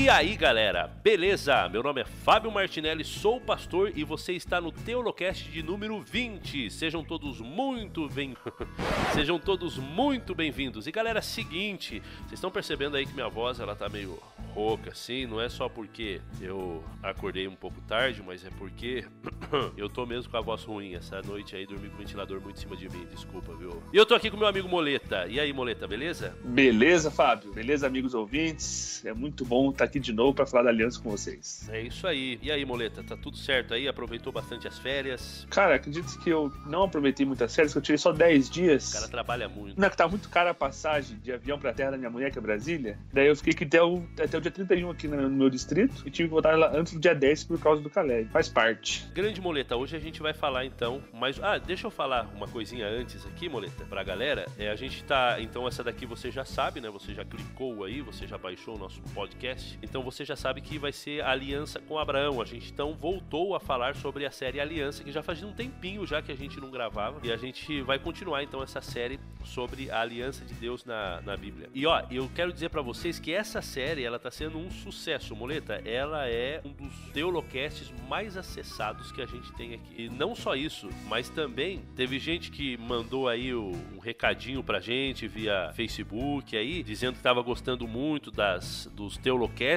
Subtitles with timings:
[0.00, 1.68] E aí galera, beleza?
[1.68, 6.70] Meu nome é Fábio Martinelli, sou pastor e você está no Teolocast de número 20.
[6.70, 8.34] Sejam todos muito bem
[9.12, 10.86] Sejam todos muito bem-vindos.
[10.86, 14.18] E galera, seguinte, vocês estão percebendo aí que minha voz ela tá meio
[14.54, 19.04] rouca assim, não é só porque eu acordei um pouco tarde, mas é porque
[19.76, 22.56] eu tô mesmo com a voz ruim essa noite aí, dormi com o ventilador muito
[22.56, 23.82] em cima de mim, desculpa, viu?
[23.92, 25.26] E eu tô aqui com meu amigo Moleta.
[25.26, 26.34] E aí, Moleta, beleza?
[26.42, 27.52] Beleza, Fábio.
[27.52, 29.04] Beleza, amigos ouvintes.
[29.04, 31.68] É muito bom estar aqui de novo para falar da aliança com vocês.
[31.70, 32.38] É isso aí.
[32.40, 33.88] E aí, Moleta, tá tudo certo aí?
[33.88, 35.46] Aproveitou bastante as férias?
[35.50, 38.90] Cara, acredito que eu não aproveitei muitas férias, que eu tirei só 10 dias.
[38.90, 39.78] O cara trabalha muito.
[39.78, 42.30] Não, é que tá muito cara a passagem de avião pra terra da minha mulher,
[42.30, 42.98] que é Brasília.
[43.12, 46.10] Daí eu fiquei que até o, até o dia 31 aqui no meu distrito e
[46.10, 48.30] tive que voltar lá antes do dia 10 por causa do Caleb.
[48.30, 49.06] Faz parte.
[49.12, 52.86] Grande Moleta, hoje a gente vai falar então, mas ah, deixa eu falar uma coisinha
[52.86, 54.46] antes aqui, Moleta, pra galera.
[54.58, 56.90] É, a gente tá, então essa daqui você já sabe, né?
[56.90, 59.78] Você já clicou aí, você já baixou o nosso podcast.
[59.82, 62.40] Então você já sabe que vai ser a aliança com Abraão.
[62.40, 66.06] A gente então voltou a falar sobre a série Aliança, que já fazia um tempinho
[66.06, 67.20] já que a gente não gravava.
[67.22, 71.36] E a gente vai continuar então essa série sobre a aliança de Deus na, na
[71.36, 71.68] Bíblia.
[71.74, 75.34] E ó, eu quero dizer para vocês que essa série ela tá sendo um sucesso,
[75.34, 75.80] Moleta.
[75.84, 80.04] Ela é um dos teolocasts mais acessados que a gente tem aqui.
[80.04, 84.80] E não só isso, mas também teve gente que mandou aí o, um recadinho pra
[84.80, 89.69] gente via Facebook aí, dizendo que tava gostando muito das dos teolocasts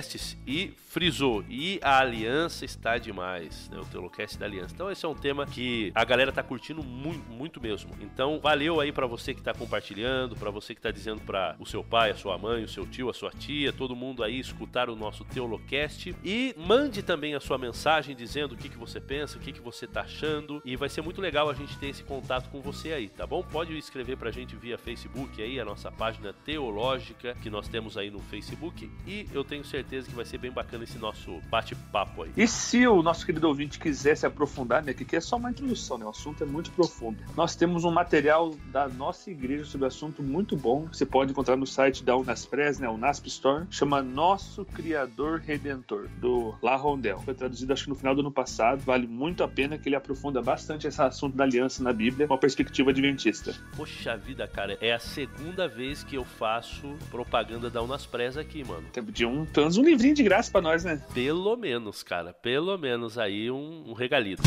[0.48, 1.44] e frisou.
[1.48, 3.80] E a aliança está demais, né?
[3.80, 4.74] O teolocast da aliança.
[4.74, 7.92] Então esse é um tema que a galera tá curtindo muito, muito mesmo.
[8.02, 11.66] Então valeu aí para você que tá compartilhando, para você que tá dizendo para o
[11.66, 14.90] seu pai, a sua mãe, o seu tio, a sua tia, todo mundo aí escutar
[14.90, 19.38] o nosso Teolocast e mande também a sua mensagem dizendo o que, que você pensa,
[19.38, 22.04] o que, que você tá achando e vai ser muito legal a gente ter esse
[22.04, 23.44] contato com você aí, tá bom?
[23.44, 28.10] Pode escrever pra gente via Facebook aí, a nossa página teológica que nós temos aí
[28.10, 32.32] no Facebook e eu tenho certeza que vai ser bem bacana esse nosso bate-papo aí.
[32.36, 35.52] E se o nosso querido ouvinte quiser se aprofundar, né, que aqui é só uma
[35.52, 37.18] introdução, né, o assunto é muito profundo.
[37.36, 41.56] Nós temos um material da nossa igreja sobre o assunto muito bom, você pode encontrar
[41.56, 47.20] no site da Unaspres, né, o Nasp Store, chama Nosso Criador Redentor, do La Rondel.
[47.20, 49.96] Foi traduzido acho que no final do ano passado, vale muito a pena que ele
[49.96, 53.54] aprofunda bastante esse assunto da aliança na Bíblia com a perspectiva adventista.
[53.76, 58.88] Poxa vida, cara, é a segunda vez que eu faço propaganda da Unaspres aqui, mano.
[58.92, 61.02] Tempo de um, pelo menos um livrinho de graça para nós, né?
[61.14, 64.44] Pelo menos, cara, pelo menos aí um, um regalito.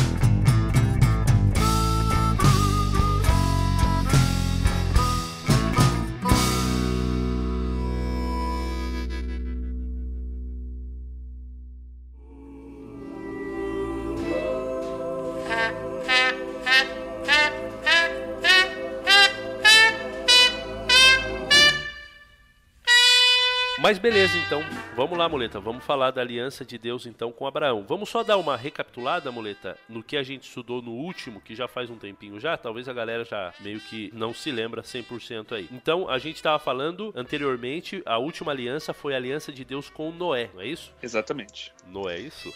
[23.79, 24.61] Mas beleza, então,
[24.97, 25.59] vamos lá, muleta.
[25.59, 27.85] Vamos falar da aliança de Deus então com Abraão.
[27.87, 31.67] Vamos só dar uma recapitulada, muleta, no que a gente estudou no último, que já
[31.67, 32.57] faz um tempinho já.
[32.57, 35.69] Talvez a galera já meio que não se lembra 100% aí.
[35.71, 40.11] Então, a gente estava falando anteriormente, a última aliança foi a aliança de Deus com
[40.11, 40.91] Noé, não é isso?
[41.01, 41.71] Exatamente.
[41.87, 42.51] Não é isso?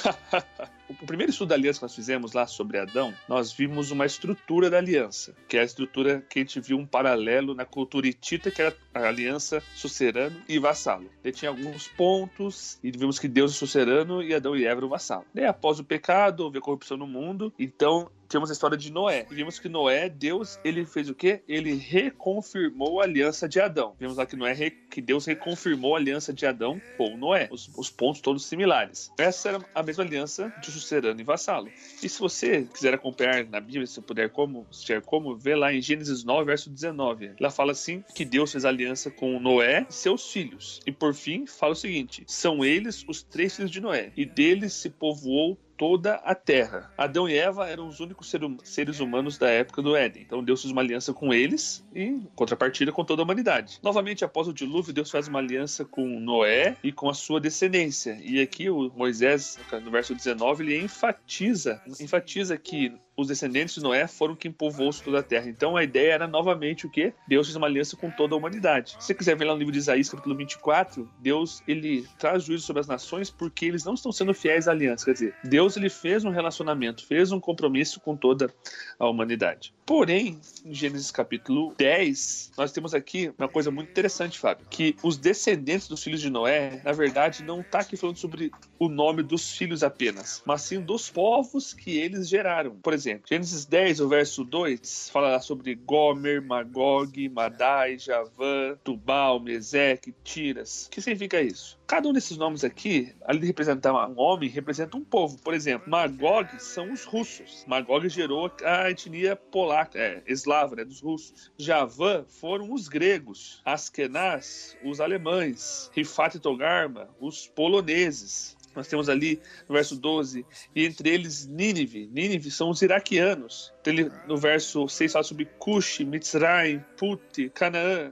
[0.88, 4.70] o primeiro estudo da aliança que nós fizemos lá sobre Adão, nós vimos uma estrutura
[4.70, 8.50] da aliança, que é a estrutura que a gente viu um paralelo na cultura hitita,
[8.50, 11.10] que era a aliança sucerano e vassalo.
[11.22, 14.88] Ele tinha alguns pontos e vimos que Deus é sucerano e Adão e Eva eram
[14.88, 15.24] vassalo.
[15.34, 19.26] Daí, após o pecado, houve a corrupção no mundo, então temos a história de Noé.
[19.28, 21.42] Vimos que Noé, Deus, ele fez o quê?
[21.48, 23.96] Ele reconfirmou a aliança de Adão.
[23.98, 27.48] Vimos lá que Noé, que Deus reconfirmou a aliança de Adão com Noé.
[27.50, 29.10] Os, os pontos todos similares.
[29.18, 31.68] Essa era a mesma aliança de sucerano e vassalo.
[32.02, 35.72] E se você quiser acompanhar na Bíblia, se puder como, se tiver como, vê lá
[35.72, 37.32] em Gênesis 9, verso 19.
[37.38, 40.80] Ela fala assim que Deus fez aliança com Noé e seus filhos.
[40.86, 44.72] E por fim, fala o seguinte: são eles os três filhos de Noé, e deles
[44.74, 46.92] se povoou toda a terra.
[46.94, 48.30] Adão e Eva eram os únicos
[48.64, 50.20] seres humanos da época do Éden.
[50.20, 53.80] Então Deus fez uma aliança com eles e, em contrapartida, com toda a humanidade.
[53.82, 58.18] Novamente, após o dilúvio, Deus faz uma aliança com Noé e com a sua descendência.
[58.22, 64.06] E aqui o Moisés, no verso 19, ele enfatiza, enfatiza que os descendentes de Noé
[64.06, 65.48] foram quem povoou toda a terra.
[65.48, 67.12] Então a ideia era novamente o que?
[67.28, 68.96] Deus fez uma aliança com toda a humanidade.
[68.98, 72.64] Se você quiser ver lá no livro de Isaías, capítulo 24, Deus ele traz juízo
[72.64, 75.04] sobre as nações porque eles não estão sendo fiéis à aliança.
[75.04, 78.52] Quer dizer, Deus ele fez um relacionamento, fez um compromisso com toda
[78.98, 79.72] a humanidade.
[79.90, 85.16] Porém, em Gênesis capítulo 10, nós temos aqui uma coisa muito interessante, Fábio, que os
[85.16, 89.50] descendentes dos filhos de Noé, na verdade, não está aqui falando sobre o nome dos
[89.50, 92.76] filhos apenas, mas sim dos povos que eles geraram.
[92.76, 100.14] Por exemplo, Gênesis 10, o verso 2, fala sobre Gomer, Magog, Madai, Javã, Tubal, Meseque,
[100.22, 100.86] Tiras.
[100.86, 101.79] O que significa isso?
[101.90, 105.36] Cada um desses nomes aqui, além de representar um homem, representa um povo.
[105.42, 107.64] Por exemplo, Magog são os russos.
[107.66, 111.50] Magog gerou a etnia polaca, é, eslava, né, dos russos.
[111.58, 113.60] Javã foram os gregos.
[113.64, 115.90] Askenaz, os alemães.
[115.92, 118.56] Rifat e Togarma, os poloneses.
[118.80, 119.38] Nós temos ali
[119.68, 122.08] no verso 12, e entre eles Nínive.
[122.10, 123.74] Nínive são os iraquianos.
[123.84, 128.10] Ele, no verso 6 fala sobre Cush, Mitzrayim, Put, Canaã.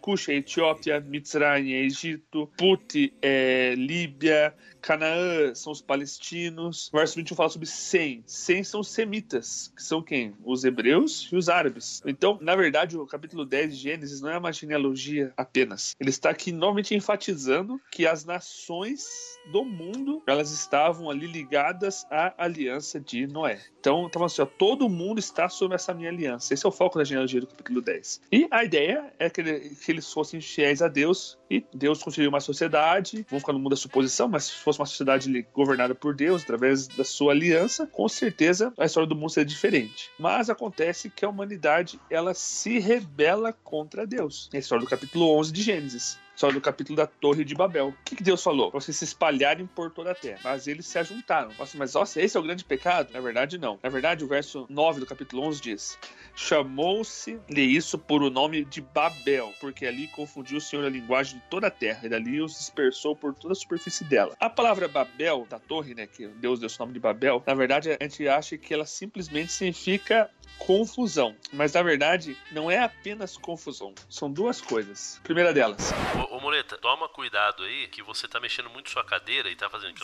[0.00, 4.54] Cush é Etiópia, Mitzrayim é Egito, Put é Líbia,
[4.86, 6.88] Canaã são os palestinos.
[6.92, 8.22] O verso 21 fala sobre Sem.
[8.24, 10.32] Sem são os semitas, que são quem?
[10.44, 12.00] Os hebreus e os árabes.
[12.06, 15.96] Então, na verdade, o capítulo 10 de Gênesis não é uma genealogia apenas.
[15.98, 19.04] Ele está aqui novamente enfatizando que as nações
[19.50, 23.60] do mundo, elas estavam ali ligadas à aliança de Noé.
[23.80, 26.54] Então, estava assim, ó, todo mundo está sob essa minha aliança.
[26.54, 28.22] Esse é o foco da genealogia do capítulo 10.
[28.30, 32.28] E a ideia é que, ele, que eles fossem fiéis a Deus e Deus construiu
[32.28, 36.14] uma sociedade, vamos ficar no mundo da suposição, mas se fosse uma sociedade governada por
[36.14, 40.10] Deus, através da sua aliança, com certeza a história do mundo seria diferente.
[40.18, 44.48] Mas acontece que a humanidade, ela se rebela contra Deus.
[44.52, 47.88] É a história do capítulo 11 de Gênesis só do capítulo da Torre de Babel.
[47.88, 48.70] O que, que Deus falou?
[48.70, 50.40] Pra vocês se espalharem por toda a terra.
[50.44, 51.50] Mas eles se ajuntaram.
[51.58, 53.12] Nossa, mas nossa, esse é o grande pecado?
[53.12, 53.78] Na verdade, não.
[53.82, 55.98] Na verdade, o verso 9 do capítulo 11 diz:
[56.34, 61.44] Chamou-se-lhe isso por o nome de Babel, porque ali confundiu o Senhor a linguagem de
[61.48, 64.34] toda a terra, e dali os dispersou por toda a superfície dela.
[64.38, 67.90] A palavra Babel, da torre, né, que Deus deu o nome de Babel, na verdade
[67.90, 71.36] a gente acha que ela simplesmente significa confusão.
[71.52, 73.94] Mas na verdade, não é apenas confusão.
[74.08, 75.20] São duas coisas.
[75.22, 75.92] Primeira delas.
[76.14, 79.68] Ô, ô Moleta, toma cuidado aí, que você tá mexendo muito sua cadeira e tá
[79.68, 79.94] fazendo.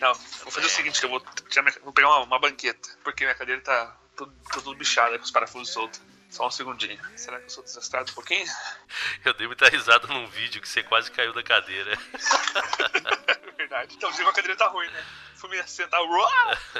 [0.00, 1.22] Não, vou fazer o seguinte: eu vou,
[1.82, 5.72] vou pegar uma, uma banqueta, porque minha cadeira tá tudo, tudo bichada com os parafusos
[5.72, 6.00] soltos.
[6.30, 6.98] Só um segundinho.
[7.14, 8.44] Será que eu sou desastrado um pouquinho?
[9.24, 11.96] Eu dei muita risada num vídeo que você quase caiu da cadeira.
[13.56, 13.94] Verdade.
[13.94, 15.04] Então, a cadeira tá ruim, né?
[15.44, 16.00] Fui me sentar.
[16.00, 16.28] Uau!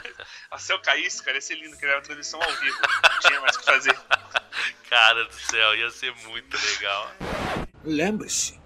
[0.58, 2.78] se eu caísse, cara, ia ser lindo, que era uma transmissão ao vivo.
[3.02, 3.94] Não tinha mais o que fazer.
[4.88, 7.10] Cara do céu, ia ser muito legal.
[7.84, 8.58] Lembre-se: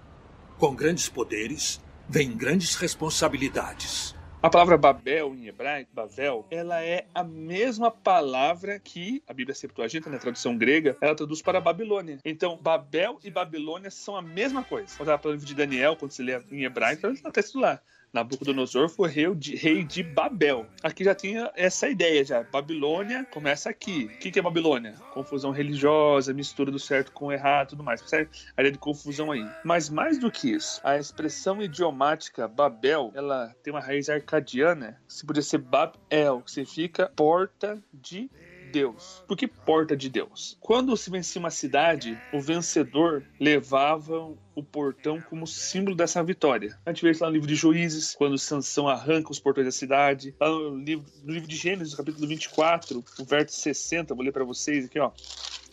[0.57, 4.15] com grandes poderes vem grandes responsabilidades.
[4.41, 10.09] A palavra Babel em hebraico, Babel, ela é a mesma palavra que a Bíblia Septuaginta,
[10.09, 12.19] na tradução grega, ela traduz para Babilônia.
[12.23, 14.95] Então, Babel e Babilônia são a mesma coisa.
[14.95, 17.59] Quando ela para o livro de Daniel, quando você lê em hebraico, ela está escrito
[17.59, 17.81] lá.
[18.11, 20.65] Nabucodonosor foi rei de, rei de Babel.
[20.81, 22.43] Aqui já tinha essa ideia já.
[22.43, 24.05] Babilônia começa aqui.
[24.05, 24.93] O que, que é Babilônia?
[25.13, 28.01] Confusão religiosa, mistura do certo com o errado, tudo mais.
[28.01, 28.29] Percebe?
[28.57, 29.45] A ideia de confusão aí.
[29.63, 34.99] Mas mais do que isso, a expressão idiomática Babel, ela tem uma raiz arcadiana.
[35.07, 38.29] Se podia ser Babel, que significa porta de
[38.71, 39.23] Deus.
[39.27, 40.57] Por que porta de Deus?
[40.59, 46.77] Quando se vencia uma cidade, o vencedor levava o portão como símbolo dessa vitória.
[46.85, 49.71] A gente vê isso lá no livro de Juízes, quando Sansão arranca os portões da
[49.71, 50.35] cidade.
[50.39, 54.43] Lá no livro, no livro de Gênesis, capítulo 24, o verso 60, vou ler para
[54.43, 55.11] vocês aqui, ó.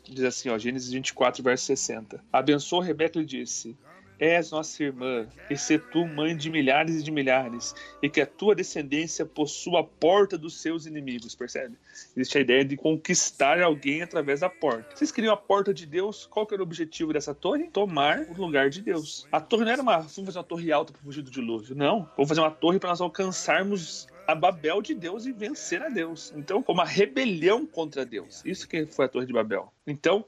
[0.09, 2.23] Diz assim, ó, Gênesis 24, verso 60.
[2.33, 3.77] Abençoou Rebeca e disse:
[4.19, 8.27] És nossa irmã, e se tu mãe de milhares e de milhares, e que a
[8.27, 11.77] tua descendência possua a porta dos seus inimigos, percebe?
[12.17, 14.97] Existe a ideia de conquistar alguém através da porta.
[14.97, 16.27] Vocês queriam a porta de Deus?
[16.27, 17.69] Qual que era o objetivo dessa torre?
[17.69, 19.27] Tomar o lugar de Deus.
[19.31, 22.09] A torre não era uma, vamos fazer uma torre alta para fugir do dilúvio, não.
[22.17, 26.33] Vamos fazer uma torre para nós alcançarmos a Babel de Deus e vencer a Deus.
[26.37, 28.43] Então, uma rebelião contra Deus.
[28.45, 29.73] Isso que foi a Torre de Babel.
[29.87, 30.25] Então,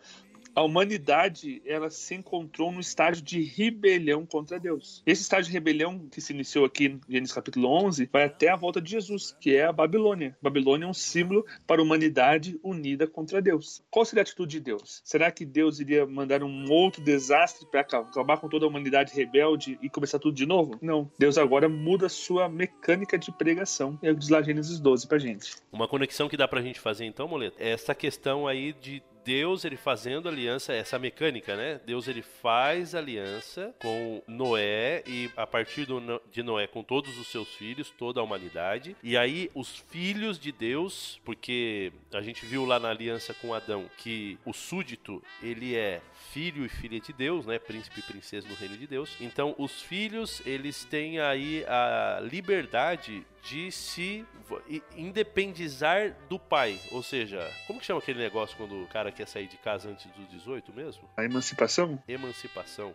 [0.55, 5.03] a humanidade ela se encontrou no estágio de rebelião contra Deus.
[5.07, 8.57] Esse estágio de rebelião que se iniciou aqui em Gênesis capítulo 11 vai até a
[8.57, 10.37] volta de Jesus, que é a Babilônia.
[10.41, 13.83] A Babilônia é um símbolo para a humanidade unida contra Deus.
[13.91, 15.01] Qual seria a atitude de Deus?
[15.05, 19.79] Será que Deus iria mandar um outro desastre para acabar com toda a humanidade rebelde
[19.83, 20.79] e começar tudo de novo?
[20.81, 21.11] Não.
[21.19, 23.99] Deus agora muda sua mecânica de pregação.
[24.03, 25.57] É o que diz lá Gênesis 12 pra gente.
[25.73, 29.63] Uma conexão que dá pra gente fazer então, Moleta, é essa questão aí de Deus
[29.63, 31.79] ele fazendo aliança, essa mecânica, né?
[31.85, 36.01] Deus ele faz aliança com Noé e a partir do,
[36.33, 38.97] de Noé com todos os seus filhos, toda a humanidade.
[39.03, 43.85] E aí os filhos de Deus, porque a gente viu lá na aliança com Adão
[43.99, 46.01] que o súdito ele é
[46.33, 47.59] filho e filha de Deus, né?
[47.59, 49.17] Príncipe e princesa no reino de Deus.
[49.21, 54.25] Então os filhos eles têm aí a liberdade de se
[54.97, 56.79] independizar do pai.
[56.91, 60.07] Ou seja, como que chama aquele negócio quando o cara quer sair de casa antes
[60.13, 61.09] dos 18 mesmo?
[61.17, 62.03] A emancipação?
[62.07, 62.95] Emancipação.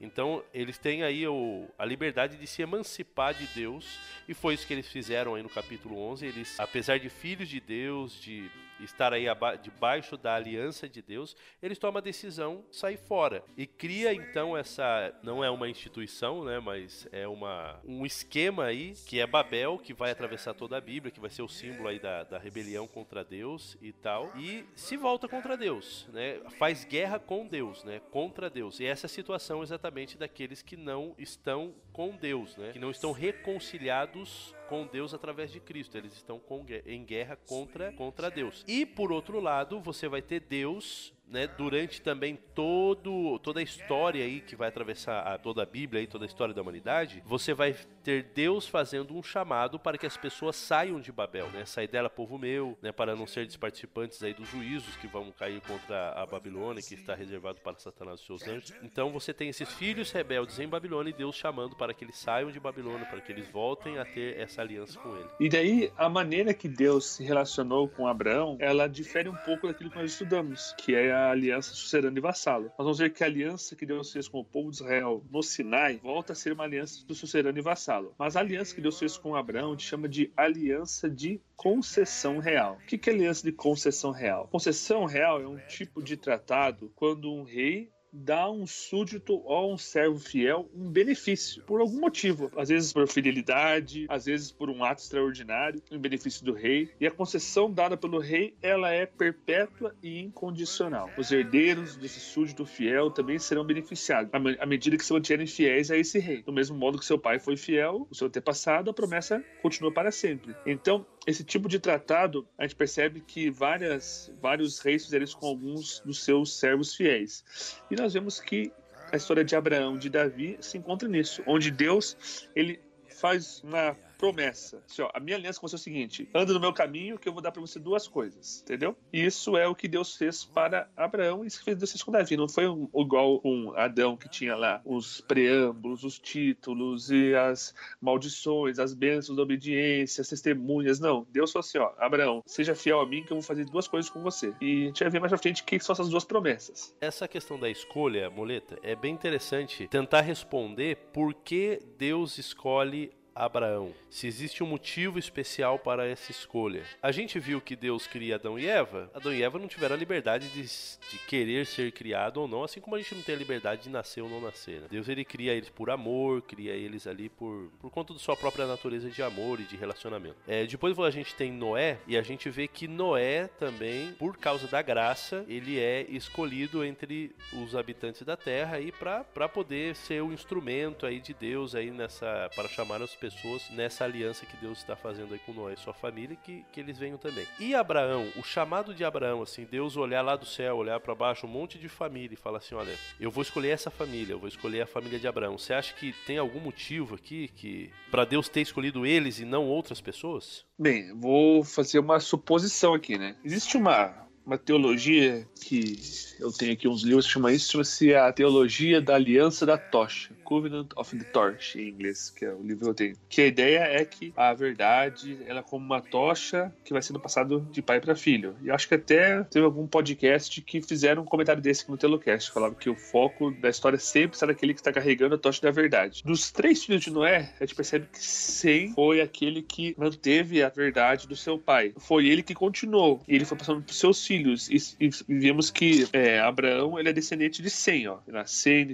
[0.00, 4.66] Então, eles têm aí o, a liberdade de se emancipar de Deus, e foi isso
[4.66, 6.26] que eles fizeram aí no capítulo 11.
[6.26, 8.50] Eles, apesar de filhos de Deus, de
[8.84, 9.26] estar aí
[9.62, 13.44] debaixo da aliança de Deus, eles tomam a decisão de sair fora.
[13.56, 18.94] E cria então essa, não é uma instituição, né, mas é uma, um esquema aí,
[19.06, 21.98] que é Babel, que vai atravessar toda a Bíblia, que vai ser o símbolo aí
[21.98, 27.18] da, da rebelião contra Deus e tal, e se volta contra Deus, né, faz guerra
[27.18, 28.80] com Deus, né, contra Deus.
[28.80, 32.90] E essa é a situação exatamente daqueles que não estão com Deus, né, que não
[32.90, 35.96] estão reconciliados com Deus através de Cristo.
[35.96, 38.64] Eles estão com, em guerra contra, contra Deus.
[38.66, 44.22] E por outro lado, você vai ter Deus né, durante também todo, toda a história
[44.22, 47.54] aí que vai atravessar a, toda a Bíblia e toda a história da humanidade, você
[47.54, 47.74] vai
[48.04, 51.64] ter Deus fazendo um chamado para que as pessoas saiam de Babel, né?
[51.64, 55.60] Sai dela, povo meu, né, para não ser participantes aí dos juízos que vão cair
[55.62, 58.74] contra a Babilônia, que está reservado para Satanás e seus anjos.
[58.82, 62.50] Então você tem esses filhos rebeldes em Babilônia e Deus chamando para que eles saiam
[62.50, 65.28] de Babilônia, para que eles voltem a ter essa aliança com ele.
[65.40, 69.90] E daí a maneira que Deus se relacionou com Abraão, ela difere um pouco daquilo
[69.90, 72.64] que nós estudamos, que é a aliança sucerana e vassalo.
[72.64, 75.42] Nós vamos ver que a aliança que Deus fez com o povo de Israel no
[75.42, 78.14] Sinai volta a ser uma aliança do sucerano e vassalo.
[78.18, 82.78] Mas a aliança que Deus fez com Abraão chama de aliança de concessão real.
[82.82, 84.48] O que é aliança de concessão real?
[84.48, 89.78] Concessão real é um tipo de tratado quando um rei dá um súdito ou um
[89.78, 92.50] servo fiel um benefício, por algum motivo.
[92.56, 96.90] Às vezes por fidelidade, às vezes por um ato extraordinário, em benefício do rei.
[97.00, 101.10] E a concessão dada pelo rei, ela é perpétua e incondicional.
[101.16, 105.96] Os herdeiros desse súdito fiel também serão beneficiados, à medida que se mantiverem fiéis a
[105.96, 106.42] esse rei.
[106.42, 110.10] Do mesmo modo que seu pai foi fiel, o seu antepassado, a promessa continua para
[110.10, 110.54] sempre.
[110.66, 115.46] Então, esse tipo de tratado, a gente percebe que várias, vários reis fizeram isso com
[115.46, 117.44] alguns dos seus servos fiéis.
[117.90, 118.72] E nós vemos que
[119.12, 124.80] a história de Abraão, de Davi, se encontra nisso, onde Deus ele faz uma promessa.
[124.88, 127.28] Assim, ó, a minha aliança com você é o seguinte: anda no meu caminho que
[127.28, 128.96] eu vou dar para você duas coisas, entendeu?
[129.12, 132.12] E isso é o que Deus fez para Abraão e isso que fez Deus com
[132.12, 132.36] Davi.
[132.36, 137.74] Não foi um, igual com Adão que tinha lá os preâmbulos, os títulos e as
[138.00, 141.00] maldições, as bênçãos da obediência, as testemunhas.
[141.00, 143.88] Não, Deus falou assim: ó, Abraão, seja fiel a mim que eu vou fazer duas
[143.88, 144.54] coisas com você.
[144.60, 146.94] E a gente vai ver mais pra frente que são essas duas promessas.
[147.00, 153.92] Essa questão da escolha, muleta, é bem interessante tentar responder por que Deus escolhe Abraão,
[154.10, 156.84] se existe um motivo especial para essa escolha.
[157.02, 159.10] A gente viu que Deus cria Adão e Eva.
[159.14, 162.80] Adão e Eva não tiveram a liberdade de, de querer ser criado ou não, assim
[162.80, 164.80] como a gente não tem a liberdade de nascer ou não nascer.
[164.80, 164.86] Né?
[164.90, 168.66] Deus ele cria eles por amor, cria eles ali por, por conta da sua própria
[168.66, 170.36] natureza de amor e de relacionamento.
[170.46, 174.66] É, depois a gente tem Noé e a gente vê que Noé também, por causa
[174.68, 180.32] da graça, ele é escolhido entre os habitantes da terra e para poder ser o
[180.32, 184.96] instrumento aí de Deus aí nessa para chamar as pessoas nessa aliança que Deus está
[184.96, 187.46] fazendo aí com Noé e sua família, que, que eles venham também.
[187.60, 191.46] E Abraão, o chamado de Abraão, assim, Deus olhar lá do céu, olhar para baixo,
[191.46, 194.48] um monte de família e falar assim: olha, eu vou escolher essa família, eu vou
[194.48, 195.56] escolher a família de Abraão.
[195.56, 199.68] Você acha que tem algum motivo aqui que para Deus ter escolhido eles e não
[199.68, 200.64] outras pessoas?
[200.76, 203.36] Bem, vou fazer uma suposição aqui, né?
[203.44, 205.96] Existe uma uma teologia que
[206.40, 210.34] eu tenho aqui uns livros que chama isso, chama-se a teologia da aliança da tocha,
[210.52, 213.16] Covenant of the Torch em inglês, que é o livro que eu tenho.
[213.26, 217.18] Que a ideia é que a verdade, ela é como uma tocha que vai sendo
[217.18, 218.54] passado de pai para filho.
[218.62, 222.74] E acho que até teve algum podcast que fizeram um comentário desse no Telocast, falava
[222.74, 226.22] que o foco da história sempre está naquele que está carregando a tocha da verdade.
[226.22, 230.68] Dos três filhos de Noé, a gente percebe que Sem foi aquele que manteve a
[230.68, 231.94] verdade do seu pai.
[231.96, 233.22] Foi ele que continuou.
[233.26, 237.12] E ele foi passando para seus filhos e, e vimos que é, Abraão ele é
[237.12, 238.18] descendente de Sem, ó.
[238.44, 238.92] Sem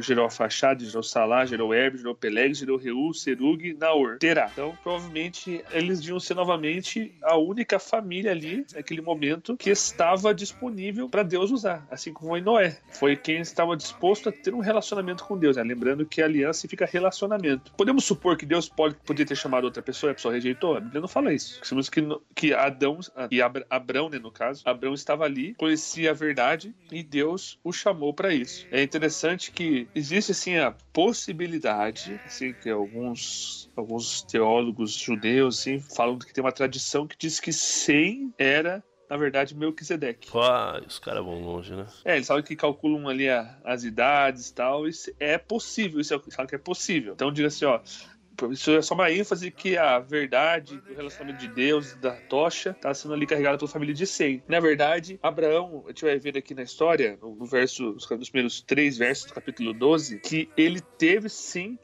[0.00, 4.50] gerou a Fachada, gerou Salá, gerou Herb, gerou Peleg, gerou Reu, Serug, Naor, Terá.
[4.52, 11.08] Então, provavelmente, eles deviam ser novamente a única família ali, naquele momento, que estava disponível
[11.08, 12.78] para Deus usar, assim como em Noé.
[12.92, 15.62] Foi quem estava disposto a ter um relacionamento com Deus, né?
[15.62, 17.72] lembrando que aliança significa relacionamento.
[17.76, 20.76] Podemos supor que Deus pode poder ter chamado outra pessoa e a pessoa rejeitou?
[20.76, 21.60] A Bíblia não fala isso.
[21.62, 22.02] Sabemos que,
[22.34, 22.98] que Adão,
[23.30, 28.12] e Abraão, né, no caso, Abraão estava ali, conhecia a verdade e Deus o chamou
[28.12, 28.66] para isso.
[28.70, 36.18] É interessante que existe assim a possibilidade, assim que alguns alguns teólogos judeus assim falam
[36.18, 40.30] que tem uma tradição que diz que Sem era na verdade, Melquisedeque.
[40.34, 41.86] Ah, os caras vão longe, né?
[42.02, 44.88] É, eles sabem que calculam ali a, as idades e tal.
[44.88, 47.12] Isso é possível, isso é, sabem que é possível.
[47.12, 47.78] Então, diga assim, ó,
[48.50, 52.92] isso é só uma ênfase que a verdade, o relacionamento de Deus, da tocha, está
[52.94, 54.42] sendo ali carregada pela família de Sem.
[54.48, 58.96] Na verdade, Abraão, a gente vai ver aqui na história, no verso, nos primeiros três
[58.96, 61.78] versos do capítulo 12, que ele teve sim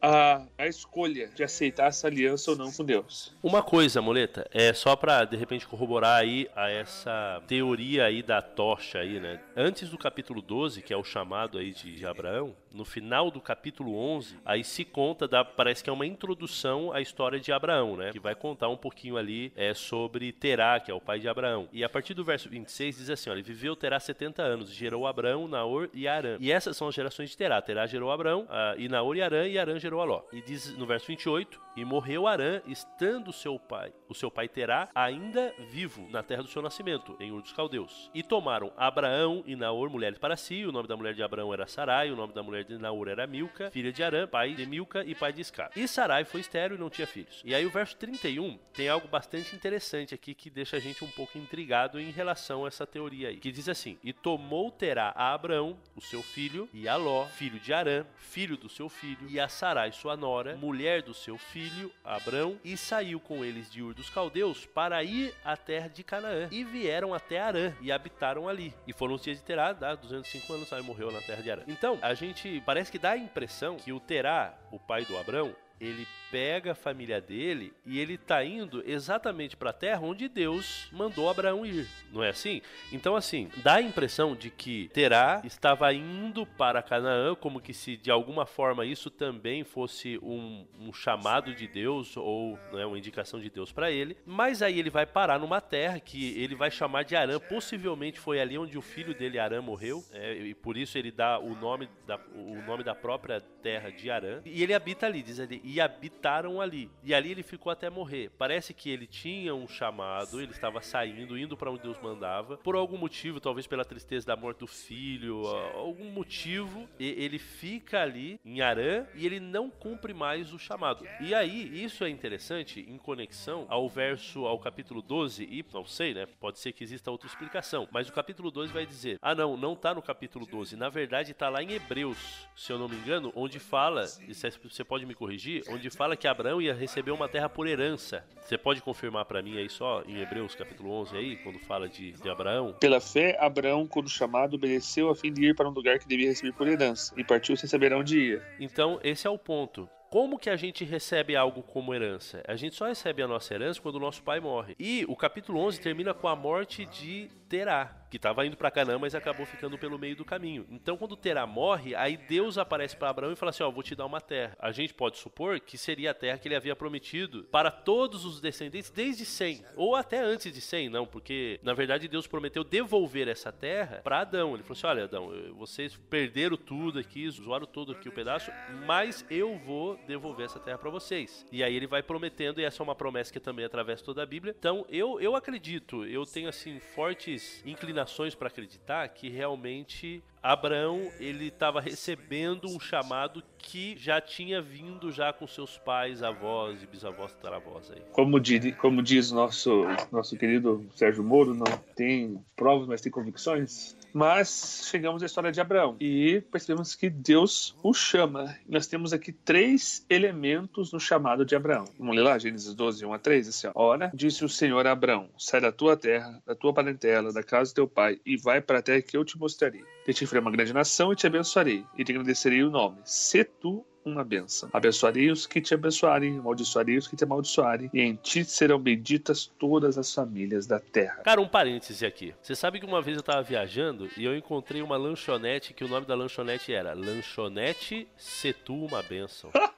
[0.00, 3.34] a, a escolha de aceitar essa aliança ou não com Deus.
[3.42, 8.42] Uma coisa, Moleta, é só para de repente corroborar aí a essa teoria aí da
[8.42, 9.40] tocha aí, né?
[9.56, 13.40] Antes do capítulo 12, que é o chamado aí de, de Abraão, no final do
[13.40, 18.10] capítulo 11, aí se conta parece que é uma introdução à história de Abraão, né?
[18.12, 21.68] Que vai contar um pouquinho ali é sobre Terá, que é o pai de Abraão.
[21.72, 25.06] E a partir do verso 26 diz assim, ó, ele viveu Terá 70 anos, gerou
[25.06, 26.36] Abraão, Naor e Arã.
[26.40, 27.60] E essas são as gerações de Terá.
[27.62, 30.22] Terá gerou Abraão, uh, e Naor e Arã, e Arã gerou Aló.
[30.32, 34.88] E diz no verso 28, e morreu Arã, estando seu pai, o seu pai Terá,
[34.94, 38.10] ainda vivo na terra do seu nascimento, em Ur dos Caldeus.
[38.14, 41.66] E tomaram Abraão e Naor mulheres para si, o nome da mulher de Abraão era
[41.66, 45.04] Sarai, o nome da mulher de Naor era Milca, filha de Arã, pai de Milca
[45.04, 45.70] e pai de Iscar.
[45.76, 47.42] E Sarai foi estéril e não tinha filhos.
[47.44, 51.10] E aí o verso 31 tem algo bastante interessante aqui que deixa a gente um
[51.10, 55.32] pouco intrigado em relação a essa teoria aí, que diz assim, e tomou Terá a
[55.32, 59.38] Abraão, o seu filho, e a Ló, filho de Arã, filho do seu filho, e
[59.38, 63.94] a Sarai, sua nora, mulher do seu filho, Abrão, e saiu com eles de Ur
[63.94, 66.48] dos Caldeus para ir à terra de Canaã.
[66.50, 68.74] E vieram até Arã e habitaram ali.
[68.86, 71.62] E foram os dias de Terá, dá 205 anos, aí morreu na terra de Arã.
[71.68, 75.54] Então, a gente parece que dá a impressão que o Terá, o pai do Abrão,
[75.82, 80.88] ele pega a família dele e ele está indo exatamente para a terra onde Deus
[80.90, 82.62] mandou Abraão ir, não é assim?
[82.90, 87.98] Então, assim, dá a impressão de que Terá estava indo para Canaã, como que se
[87.98, 93.38] de alguma forma isso também fosse um, um chamado de Deus ou né, uma indicação
[93.38, 97.02] de Deus para ele, mas aí ele vai parar numa terra que ele vai chamar
[97.02, 100.96] de Arã, possivelmente foi ali onde o filho dele, Arã, morreu, é, e por isso
[100.96, 105.04] ele dá o nome da, o nome da própria terra de Arã, e ele habita
[105.04, 106.88] ali, diz ali, e habita habitaram ali.
[107.02, 108.30] E ali ele ficou até morrer.
[108.38, 112.56] Parece que ele tinha um chamado, ele estava saindo, indo para onde Deus mandava.
[112.58, 118.38] Por algum motivo, talvez pela tristeza da morte do filho, algum motivo, ele fica ali
[118.44, 121.04] em Arã e ele não cumpre mais o chamado.
[121.20, 126.14] E aí, isso é interessante em conexão ao verso, ao capítulo 12, e não sei,
[126.14, 126.26] né?
[126.38, 129.74] Pode ser que exista outra explicação, mas o capítulo 12 vai dizer: ah, não, não
[129.74, 133.32] tá no capítulo 12, na verdade tá lá em Hebreus, se eu não me engano,
[133.34, 137.28] onde fala, e você pode me corrigir, onde fala fala que Abraão ia receber uma
[137.28, 138.24] terra por herança.
[138.42, 142.12] Você pode confirmar para mim aí só em Hebreus capítulo 11 aí, quando fala de,
[142.12, 142.74] de Abraão?
[142.78, 146.28] Pela fé, Abraão, quando chamado, obedeceu a fim de ir para um lugar que devia
[146.28, 148.42] receber por herança, e partiu sem saber onde ia.
[148.60, 149.88] Então, esse é o ponto.
[150.10, 152.42] Como que a gente recebe algo como herança?
[152.46, 154.74] A gente só recebe a nossa herança quando o nosso pai morre.
[154.78, 158.98] E o capítulo 11 termina com a morte de Terá, que estava indo para Canaã,
[158.98, 160.66] mas acabou ficando pelo meio do caminho.
[160.68, 163.94] Então, quando Terá morre, aí Deus aparece para Abraão e fala assim: Ó, vou te
[163.94, 164.54] dar uma terra.
[164.58, 168.38] A gente pode supor que seria a terra que ele havia prometido para todos os
[168.38, 173.28] descendentes desde 100, ou até antes de 100, não, porque na verdade Deus prometeu devolver
[173.28, 174.52] essa terra para Adão.
[174.52, 178.52] Ele falou assim: Olha, Adão, vocês perderam tudo aqui, zoaram todo aqui o pedaço,
[178.84, 181.46] mas eu vou devolver essa terra para vocês.
[181.50, 184.26] E aí ele vai prometendo, e essa é uma promessa que também atravessa toda a
[184.26, 184.54] Bíblia.
[184.58, 191.08] Então, eu, eu acredito, eu tenho assim fortes inclinações inclinações para acreditar que realmente Abraão
[191.20, 196.86] ele estava recebendo um chamado que já tinha vindo já com seus pais, avós e
[196.86, 198.02] bisavós, taravós aí.
[198.12, 198.40] Como
[198.78, 203.96] como diz nosso nosso querido Sérgio Moro, não tem provas, mas tem convicções.
[204.12, 208.56] Mas chegamos à história de Abraão e percebemos que Deus o chama.
[208.68, 211.84] Nós temos aqui três elementos no chamado de Abraão.
[211.98, 213.48] Vamos ler lá, Gênesis 12, 1 a 3.
[213.48, 213.68] Assim.
[213.74, 217.72] Ora, disse o Senhor a Abraão: Sai da tua terra, da tua parentela, da casa
[217.72, 219.82] do teu pai, e vai para a terra que eu te mostrarei.
[220.06, 222.98] Te farei uma grande nação e te abençoarei, e te agradecerei o nome.
[223.04, 224.68] Se tu uma bênção.
[224.72, 229.50] Abençoarei os que te abençoarem, amaldiçoarei os que te amaldiçoarem, e em ti serão benditas
[229.58, 231.22] todas as famílias da terra.
[231.24, 232.34] Cara, um parêntese aqui.
[232.42, 235.88] Você sabe que uma vez eu tava viajando e eu encontrei uma lanchonete que o
[235.88, 239.50] nome da lanchonete era Lanchonete Setu uma bênção.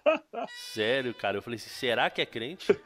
[0.73, 1.39] Sério, cara.
[1.39, 2.79] Eu falei assim, será que é crente?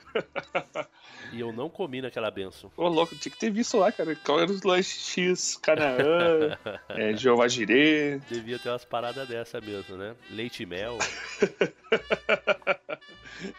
[1.32, 2.70] e eu não comi naquela benção.
[2.76, 4.14] Ô, louco, tinha que ter visto lá, cara.
[4.16, 6.56] Qual era os lanches X, Canaã,
[6.90, 8.18] é, Jeová Jirê.
[8.28, 10.14] Devia ter umas paradas dessa mesmo, né?
[10.30, 10.98] Leite e mel.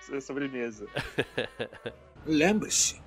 [0.02, 0.88] Isso é sobremesa.
[2.26, 3.02] Lembre-se,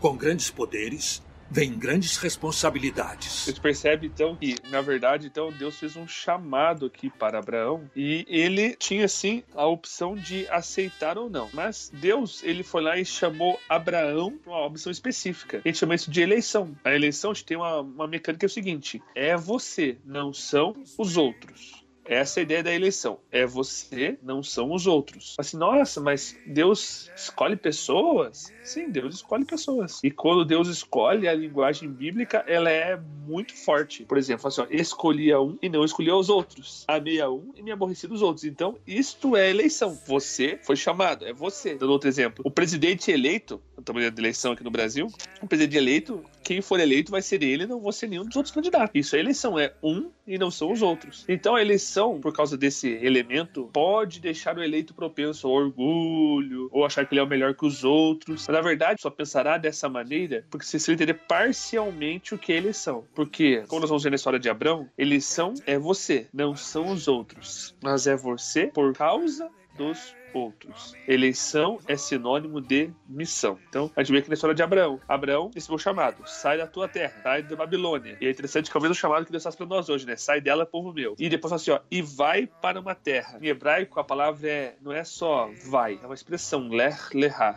[0.00, 1.22] com grandes poderes
[1.54, 3.44] vem grandes responsabilidades.
[3.46, 8.26] Gente percebe então que, na verdade, então Deus fez um chamado aqui para Abraão e
[8.28, 11.48] ele tinha sim a opção de aceitar ou não.
[11.52, 15.62] Mas Deus, ele foi lá e chamou Abraão para uma opção específica.
[15.64, 16.76] Gente chama isso de eleição.
[16.82, 21.83] A eleição tem uma, uma mecânica é o seguinte: é você, não são os outros.
[22.04, 23.18] Essa é a ideia da eleição.
[23.30, 25.34] É você, não são os outros.
[25.38, 28.52] Assim, nossa, mas Deus escolhe pessoas?
[28.62, 30.00] Sim, Deus escolhe pessoas.
[30.02, 34.04] E quando Deus escolhe, a linguagem bíblica, ela é muito forte.
[34.04, 36.84] Por exemplo, assim, ó, escolhi a um e não escolhi os outros.
[36.86, 38.44] Amei a um e me aborreci dos outros.
[38.44, 39.98] Então, isto é eleição.
[40.06, 41.74] Você foi chamado, é você.
[41.74, 42.42] Dando outro exemplo.
[42.44, 45.08] O presidente eleito, estamos de eleição aqui no Brasil,
[45.40, 48.54] o presidente eleito, quem for eleito vai ser ele, não vou ser nenhum dos outros
[48.54, 48.90] candidatos.
[48.94, 51.24] Isso é eleição, é um e não são os outros.
[51.28, 56.84] Então a eleição, por causa desse elemento, pode deixar o eleito propenso ao orgulho ou
[56.84, 58.46] achar que ele é o melhor que os outros.
[58.46, 63.04] Mas na verdade, só pensará dessa maneira porque você entender parcialmente o que é eleição.
[63.14, 67.08] Porque, como nós vamos ver na história de Abraão, eleição é você, não são os
[67.08, 67.74] outros.
[67.82, 70.94] Mas é você por causa dos outros.
[71.06, 73.58] Eleição é sinônimo de missão.
[73.68, 75.00] Então, a gente vê aqui na história de Abraão.
[75.08, 78.18] Abraão recebeu o chamado: sai da tua terra, sai da Babilônia.
[78.20, 80.16] E é interessante que é o mesmo chamado que Deus faz para nós hoje, né?
[80.16, 81.14] Sai dela, povo meu.
[81.18, 83.38] E depois assim, ó, e vai para uma terra.
[83.40, 86.94] Em hebraico, a palavra é, não é só vai, é uma expressão, ler.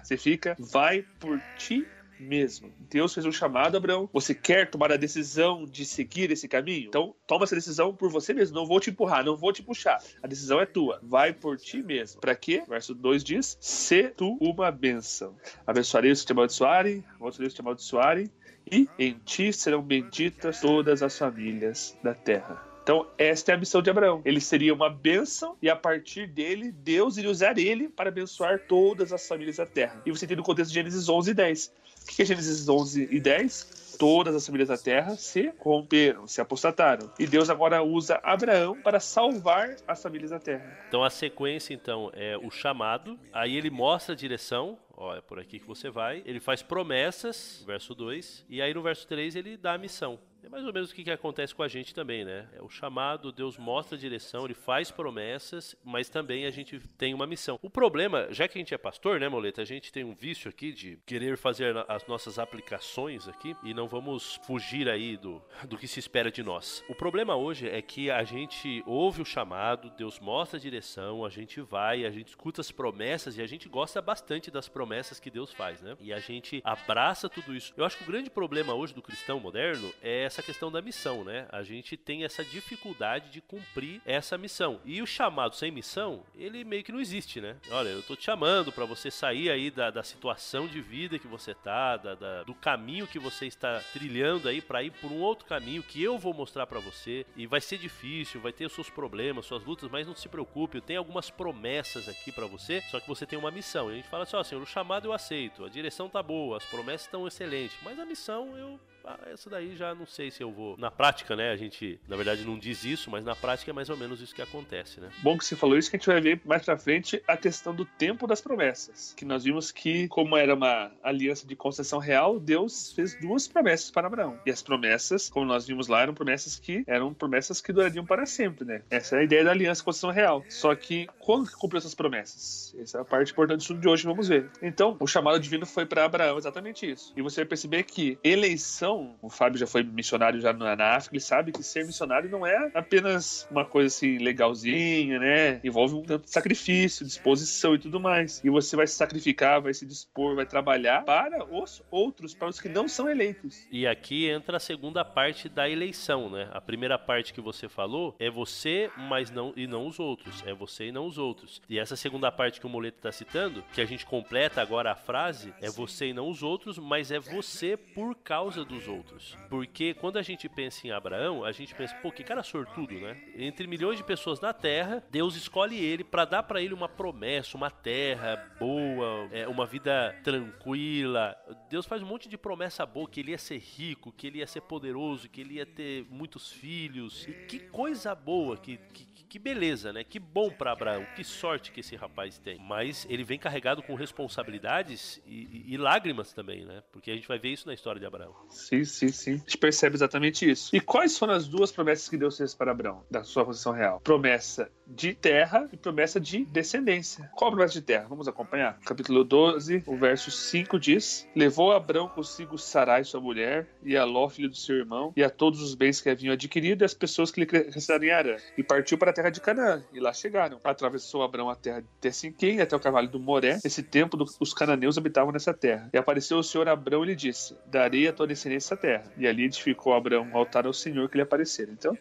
[0.04, 1.86] Você fica, vai por ti
[2.20, 2.72] mesmo.
[2.90, 4.10] Deus fez um chamado, Abraão.
[4.14, 6.88] Você quer tomar a decisão de seguir esse caminho?
[6.88, 8.56] Então, toma essa decisão por você mesmo.
[8.56, 10.02] Não vou te empurrar, não vou te puxar.
[10.22, 11.00] A decisão é tua.
[11.04, 12.22] Vai por ti mesmo.
[12.22, 12.64] Para quê?
[12.68, 15.36] Verso 2 diz: Se tu uma bênção.
[15.66, 18.32] Abençoarei os que te amaldiçoarem, amaldiçoarei os que te amaldiçoarem,
[18.72, 22.77] e em ti serão benditas todas as famílias da terra.
[22.88, 24.22] Então, esta é a missão de Abraão.
[24.24, 29.12] Ele seria uma bênção e a partir dele, Deus iria usar ele para abençoar todas
[29.12, 30.02] as famílias da terra.
[30.06, 31.74] E você tem no contexto de Gênesis 11 e 10.
[32.04, 33.98] O que é Gênesis 11 e 10?
[34.00, 37.12] Todas as famílias da terra se corromperam, se apostataram.
[37.20, 40.80] E Deus agora usa Abraão para salvar as famílias da terra.
[40.88, 45.40] Então a sequência então é o chamado, aí ele mostra a direção, ó, é por
[45.40, 46.24] aqui que você vai.
[46.26, 50.18] Ele faz promessas, verso 2, e aí no verso 3 ele dá a missão.
[50.48, 52.48] É mais ou menos o que, que acontece com a gente também, né?
[52.56, 57.14] É o chamado, Deus mostra a direção, ele faz promessas, mas também a gente tem
[57.14, 57.60] uma missão.
[57.62, 59.62] O problema, já que a gente é pastor, né, Moleta?
[59.62, 63.90] A gente tem um vício aqui de querer fazer as nossas aplicações aqui e não
[63.90, 66.82] vamos fugir aí do, do que se espera de nós.
[66.88, 71.30] O problema hoje é que a gente ouve o chamado, Deus mostra a direção, a
[71.30, 75.30] gente vai, a gente escuta as promessas e a gente gosta bastante das promessas que
[75.30, 75.98] Deus faz, né?
[76.00, 77.74] E a gente abraça tudo isso.
[77.76, 80.82] Eu acho que o grande problema hoje do cristão moderno é essa essa questão da
[80.82, 81.48] missão, né?
[81.52, 84.80] A gente tem essa dificuldade de cumprir essa missão.
[84.86, 87.58] E o chamado sem missão, ele meio que não existe, né?
[87.72, 91.28] Olha, eu tô te chamando para você sair aí da, da situação de vida que
[91.28, 95.20] você tá, da, da do caminho que você está trilhando aí para ir por um
[95.20, 97.26] outro caminho que eu vou mostrar para você.
[97.36, 100.78] E vai ser difícil, vai ter os seus problemas, suas lutas, mas não se preocupe,
[100.78, 103.90] eu tenho algumas promessas aqui para você, só que você tem uma missão.
[103.90, 106.58] E a gente fala assim, ó, Senhor, o chamado eu aceito, a direção tá boa,
[106.58, 110.44] as promessas estão excelentes, mas a missão eu ah, essa daí já não sei se
[110.44, 110.76] eu vou.
[110.78, 111.52] Na prática, né?
[111.52, 114.36] A gente, na verdade, não diz isso, mas na prática é mais ou menos isso
[114.36, 115.10] que acontece, né?
[115.24, 117.74] Bom que você falou isso, que a gente vai ver mais pra frente a questão
[117.74, 119.14] do tempo das promessas.
[119.16, 123.90] Que nós vimos que, como era uma aliança de concessão real, Deus fez duas promessas
[123.90, 124.38] para Abraão.
[124.46, 128.26] E as promessas, como nós vimos lá, eram promessas que eram promessas que durariam para
[128.26, 128.82] sempre, né?
[128.90, 130.44] Essa é a ideia da aliança concessão real.
[130.50, 132.76] Só que quando que cumpriu essas promessas?
[132.78, 134.50] Essa é a parte importante do estudo de hoje, vamos ver.
[134.62, 137.14] Então, o chamado divino foi para Abraão, exatamente isso.
[137.16, 141.16] E você vai perceber que eleição missão, o Fábio já foi missionário já na, África,
[141.16, 145.60] ele sabe que ser missionário não é apenas uma coisa assim legalzinha, né?
[145.64, 148.42] Envolve um tanto de sacrifício, disposição e tudo mais.
[148.44, 152.60] E você vai se sacrificar, vai se dispor, vai trabalhar para os outros, para os
[152.60, 153.68] que não são eleitos.
[153.72, 156.50] E aqui entra a segunda parte da eleição, né?
[156.52, 160.44] A primeira parte que você falou é você, mas não e não os outros.
[160.46, 161.62] É você e não os outros.
[161.70, 164.96] E essa segunda parte que o Moleto está citando, que a gente completa agora a
[164.96, 169.38] frase, é você e não os outros, mas é você por causa dos outros.
[169.50, 173.22] Porque quando a gente pensa em Abraão, a gente pensa, pô, que cara sortudo, né?
[173.36, 177.58] Entre milhões de pessoas na terra, Deus escolhe ele para dar para ele uma promessa,
[177.58, 181.36] uma terra boa, é, uma vida tranquila.
[181.70, 184.48] Deus faz um monte de promessa boa, que ele ia ser rico, que ele ia
[184.48, 187.28] ser poderoso, que ele ia ter muitos filhos.
[187.28, 190.04] E que coisa boa, que, que, que beleza, né?
[190.04, 192.58] Que bom para Abraão, que sorte que esse rapaz tem.
[192.60, 196.82] Mas ele vem carregado com responsabilidades e, e, e lágrimas também, né?
[196.92, 198.34] Porque a gente vai ver isso na história de Abraão.
[198.50, 198.84] Sim.
[198.84, 199.34] Sim, sim.
[199.34, 200.76] A gente percebe exatamente isso.
[200.76, 204.00] E quais foram as duas promessas que Deus fez para Abraão, da sua posição real?
[204.00, 207.30] Promessa de terra e promessa de descendência.
[207.36, 208.06] Qual a promessa de terra?
[208.08, 208.80] Vamos acompanhar.
[208.86, 214.30] Capítulo 12, o verso 5 diz: Levou Abrão consigo Sarai, sua mulher, e a Ló,
[214.30, 217.32] filho do seu irmão, e a todos os bens que haviam adquirido, e as pessoas
[217.32, 218.38] que lhe restaram em Arã.
[218.58, 220.60] E partiu para a terra de Canaã, e lá chegaram.
[220.64, 223.60] Atravessou Abrão a terra de Tessinquém, até o cavalo do Moré.
[223.64, 225.90] Nesse tempo, os cananeus habitavam nessa terra.
[225.94, 229.12] E apareceu o Senhor Abrão e lhe disse: Darei a tua descendência essa terra.
[229.18, 231.72] E ali edificou Abrão um altar ao Senhor que lhe aparecera.
[231.72, 231.98] Então,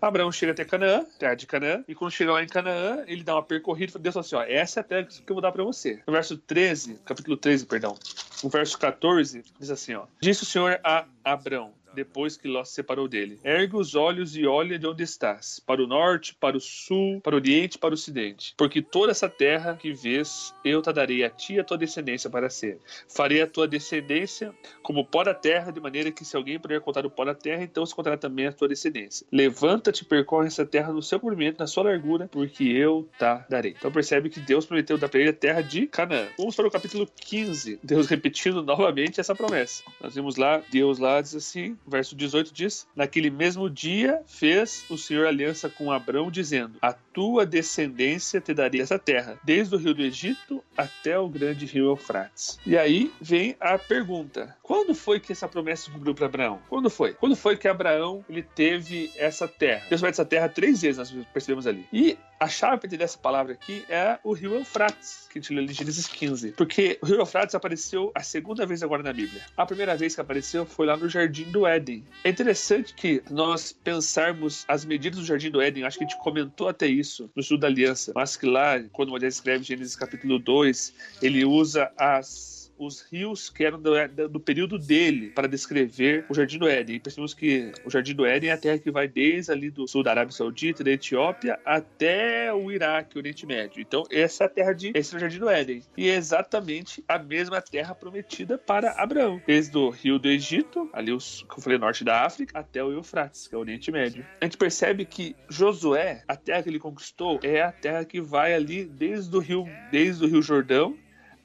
[0.00, 3.34] Abraão chega até Canaã, terra de Canaã, e quando chega lá em Canaã, ele dá
[3.34, 5.52] uma percorrida e Deus fala assim, ó, essa é a terra que eu vou dar
[5.52, 6.00] para você.
[6.06, 7.96] No verso 13, capítulo 13, perdão,
[8.42, 12.74] no verso 14, diz assim, ó, disse o Senhor a Abrão, depois que Ló se
[12.74, 13.40] separou dele.
[13.42, 17.34] Ergue os olhos e olha de onde estás, para o norte, para o sul, para
[17.34, 18.54] o oriente, para o ocidente.
[18.56, 22.30] Porque toda essa terra que vês, eu te darei a ti e a tua descendência
[22.30, 22.78] para ser.
[23.08, 27.04] Farei a tua descendência como pó da terra, de maneira que se alguém puder contar
[27.06, 29.26] o pó da terra, então se contará também a tua descendência.
[29.32, 33.74] Levanta-te e percorre essa terra no seu comprimento, na sua largura, porque eu te darei.
[33.76, 36.28] Então percebe que Deus prometeu dar para ele a terra de Canaã.
[36.36, 39.82] Vamos para o capítulo 15, Deus repetindo novamente essa promessa.
[40.00, 44.96] Nós vimos lá, Deus lá diz assim, verso 18 diz: Naquele mesmo dia fez o
[44.96, 49.94] Senhor aliança com Abrão, dizendo: A tua descendência te daria essa terra, desde o rio
[49.94, 52.60] do Egito até o grande rio Eufrates.
[52.66, 56.60] E aí vem a pergunta: quando foi que essa promessa se cumpriu para Abraão?
[56.68, 57.14] Quando foi?
[57.14, 59.86] Quando foi que Abraão ele teve essa terra?
[59.88, 61.88] Deus vai essa terra três vezes, nós percebemos ali.
[61.90, 65.54] E a chave para entender essa palavra aqui é o rio Eufrates, que a gente
[65.54, 66.52] lê em Gênesis 15.
[66.52, 69.40] Porque o rio Eufrates apareceu a segunda vez agora na Bíblia.
[69.56, 72.04] A primeira vez que apareceu foi lá no Jardim do Éden.
[72.22, 76.20] É interessante que nós pensarmos as medidas do Jardim do Éden, acho que a gente
[76.20, 80.38] comentou até isso no estudo da aliança, mas que lá, quando Moisés escreve Gênesis capítulo
[80.38, 86.34] 2, ele usa as os rios que eram do, do, período dele para descrever o
[86.34, 86.96] Jardim do Éden.
[86.96, 89.86] E percebemos que o Jardim do Éden é a terra que vai desde ali do
[89.86, 93.80] sul da Arábia Saudita, da Etiópia, até o Iraque, o Oriente Médio.
[93.80, 94.92] Então, essa é a terra de.
[94.94, 95.82] Esse é o Jardim do Éden.
[95.96, 99.40] E é exatamente a mesma terra prometida para Abraão.
[99.46, 102.92] Desde o rio do Egito, ali, os, como eu falei, norte da África, até o
[102.92, 104.24] Eufrates, que é o Oriente Médio.
[104.40, 108.54] A gente percebe que Josué, a terra que ele conquistou, é a terra que vai
[108.54, 110.96] ali desde o rio, desde o rio Jordão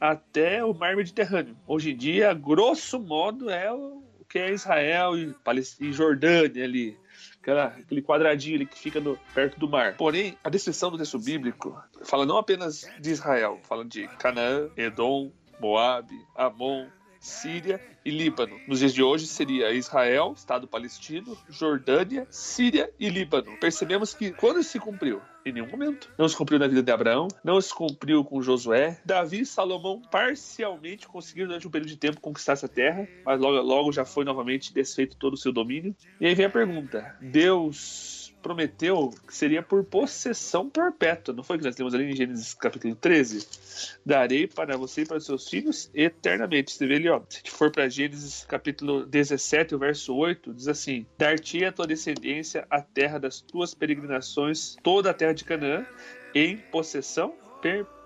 [0.01, 1.55] até o mar Mediterrâneo.
[1.67, 5.35] Hoje em dia, grosso modo, é o que é Israel e,
[5.79, 6.97] e Jordânia ali.
[7.39, 9.95] Aquela, aquele quadradinho ali que fica no, perto do mar.
[9.97, 15.31] Porém, a descrição do texto bíblico fala não apenas de Israel, fala de Canaã, Edom,
[15.59, 16.87] Moabe, Amon,
[17.21, 18.59] Síria e Líbano.
[18.67, 23.55] Nos dias de hoje seria Israel, Estado palestino, Jordânia, Síria e Líbano.
[23.59, 25.21] Percebemos que quando se cumpriu?
[25.45, 26.11] Em nenhum momento.
[26.17, 28.99] Não se cumpriu na vida de Abraão, não se cumpriu com Josué.
[29.05, 33.59] Davi e Salomão parcialmente conseguiram durante um período de tempo conquistar essa terra, mas logo,
[33.61, 35.95] logo já foi novamente desfeito todo o seu domínio.
[36.19, 41.33] E aí vem a pergunta: Deus prometeu que seria por possessão perpétua.
[41.33, 43.47] Não foi que nós temos ali em Gênesis capítulo 13?
[44.05, 46.71] Darei para você e para os seus filhos eternamente.
[46.71, 47.21] Você vê ali, ó.
[47.29, 52.65] Se for para Gênesis capítulo 17, o verso 8, diz assim: Dar-te a tua descendência
[52.69, 55.85] a terra das tuas peregrinações, toda a terra de Canaã,
[56.33, 58.00] em possessão perpétua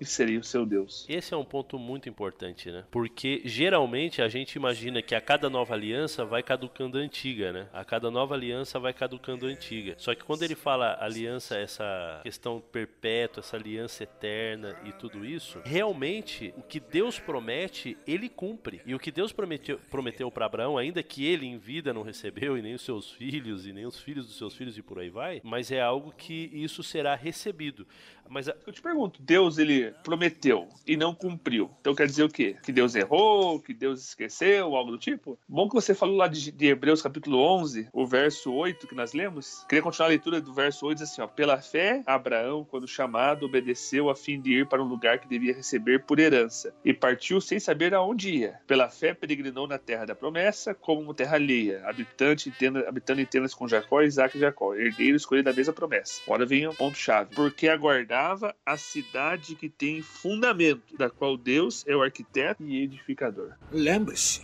[0.00, 1.04] e seria o seu Deus.
[1.08, 2.84] Esse é um ponto muito importante, né?
[2.90, 7.68] Porque geralmente a gente imagina que a cada nova aliança vai caducando a antiga, né?
[7.72, 9.94] A cada nova aliança vai caducando a antiga.
[9.98, 15.60] Só que quando ele fala aliança, essa questão perpétua, essa aliança eterna e tudo isso,
[15.64, 18.80] realmente o que Deus promete, ele cumpre.
[18.86, 22.56] E o que Deus prometeu, prometeu para Abraão, ainda que ele em vida não recebeu,
[22.56, 25.10] e nem os seus filhos, e nem os filhos dos seus filhos e por aí
[25.10, 27.86] vai, mas é algo que isso será recebido.
[28.28, 31.70] Mas eu te pergunto, Deus ele prometeu e não cumpriu.
[31.82, 32.56] Então quer dizer o quê?
[32.62, 35.38] Que Deus errou, que Deus esqueceu, algo do tipo?
[35.46, 39.12] Bom que você falou lá de, de Hebreus capítulo 11, o verso 8 que nós
[39.12, 39.66] lemos.
[39.68, 41.26] Queria continuar a leitura do verso 8, diz assim, ó.
[41.26, 45.52] Pela fé, Abraão, quando chamado, obedeceu a fim de ir para um lugar que devia
[45.52, 48.58] receber por herança e partiu sem saber aonde ia.
[48.66, 53.26] Pela fé, peregrinou na terra da promessa, como uma terra alheia, habitante, tenda, habitando em
[53.26, 56.22] tendas com Jacó, Isaac e Jacó, herdeiro escolhido da mesma promessa.
[56.24, 57.34] Agora vem o ponto-chave.
[57.34, 59.07] Porque aguardava a cidade
[59.56, 63.52] que tem fundamento, da qual Deus é o arquiteto e edificador.
[63.72, 64.42] Lembre-se,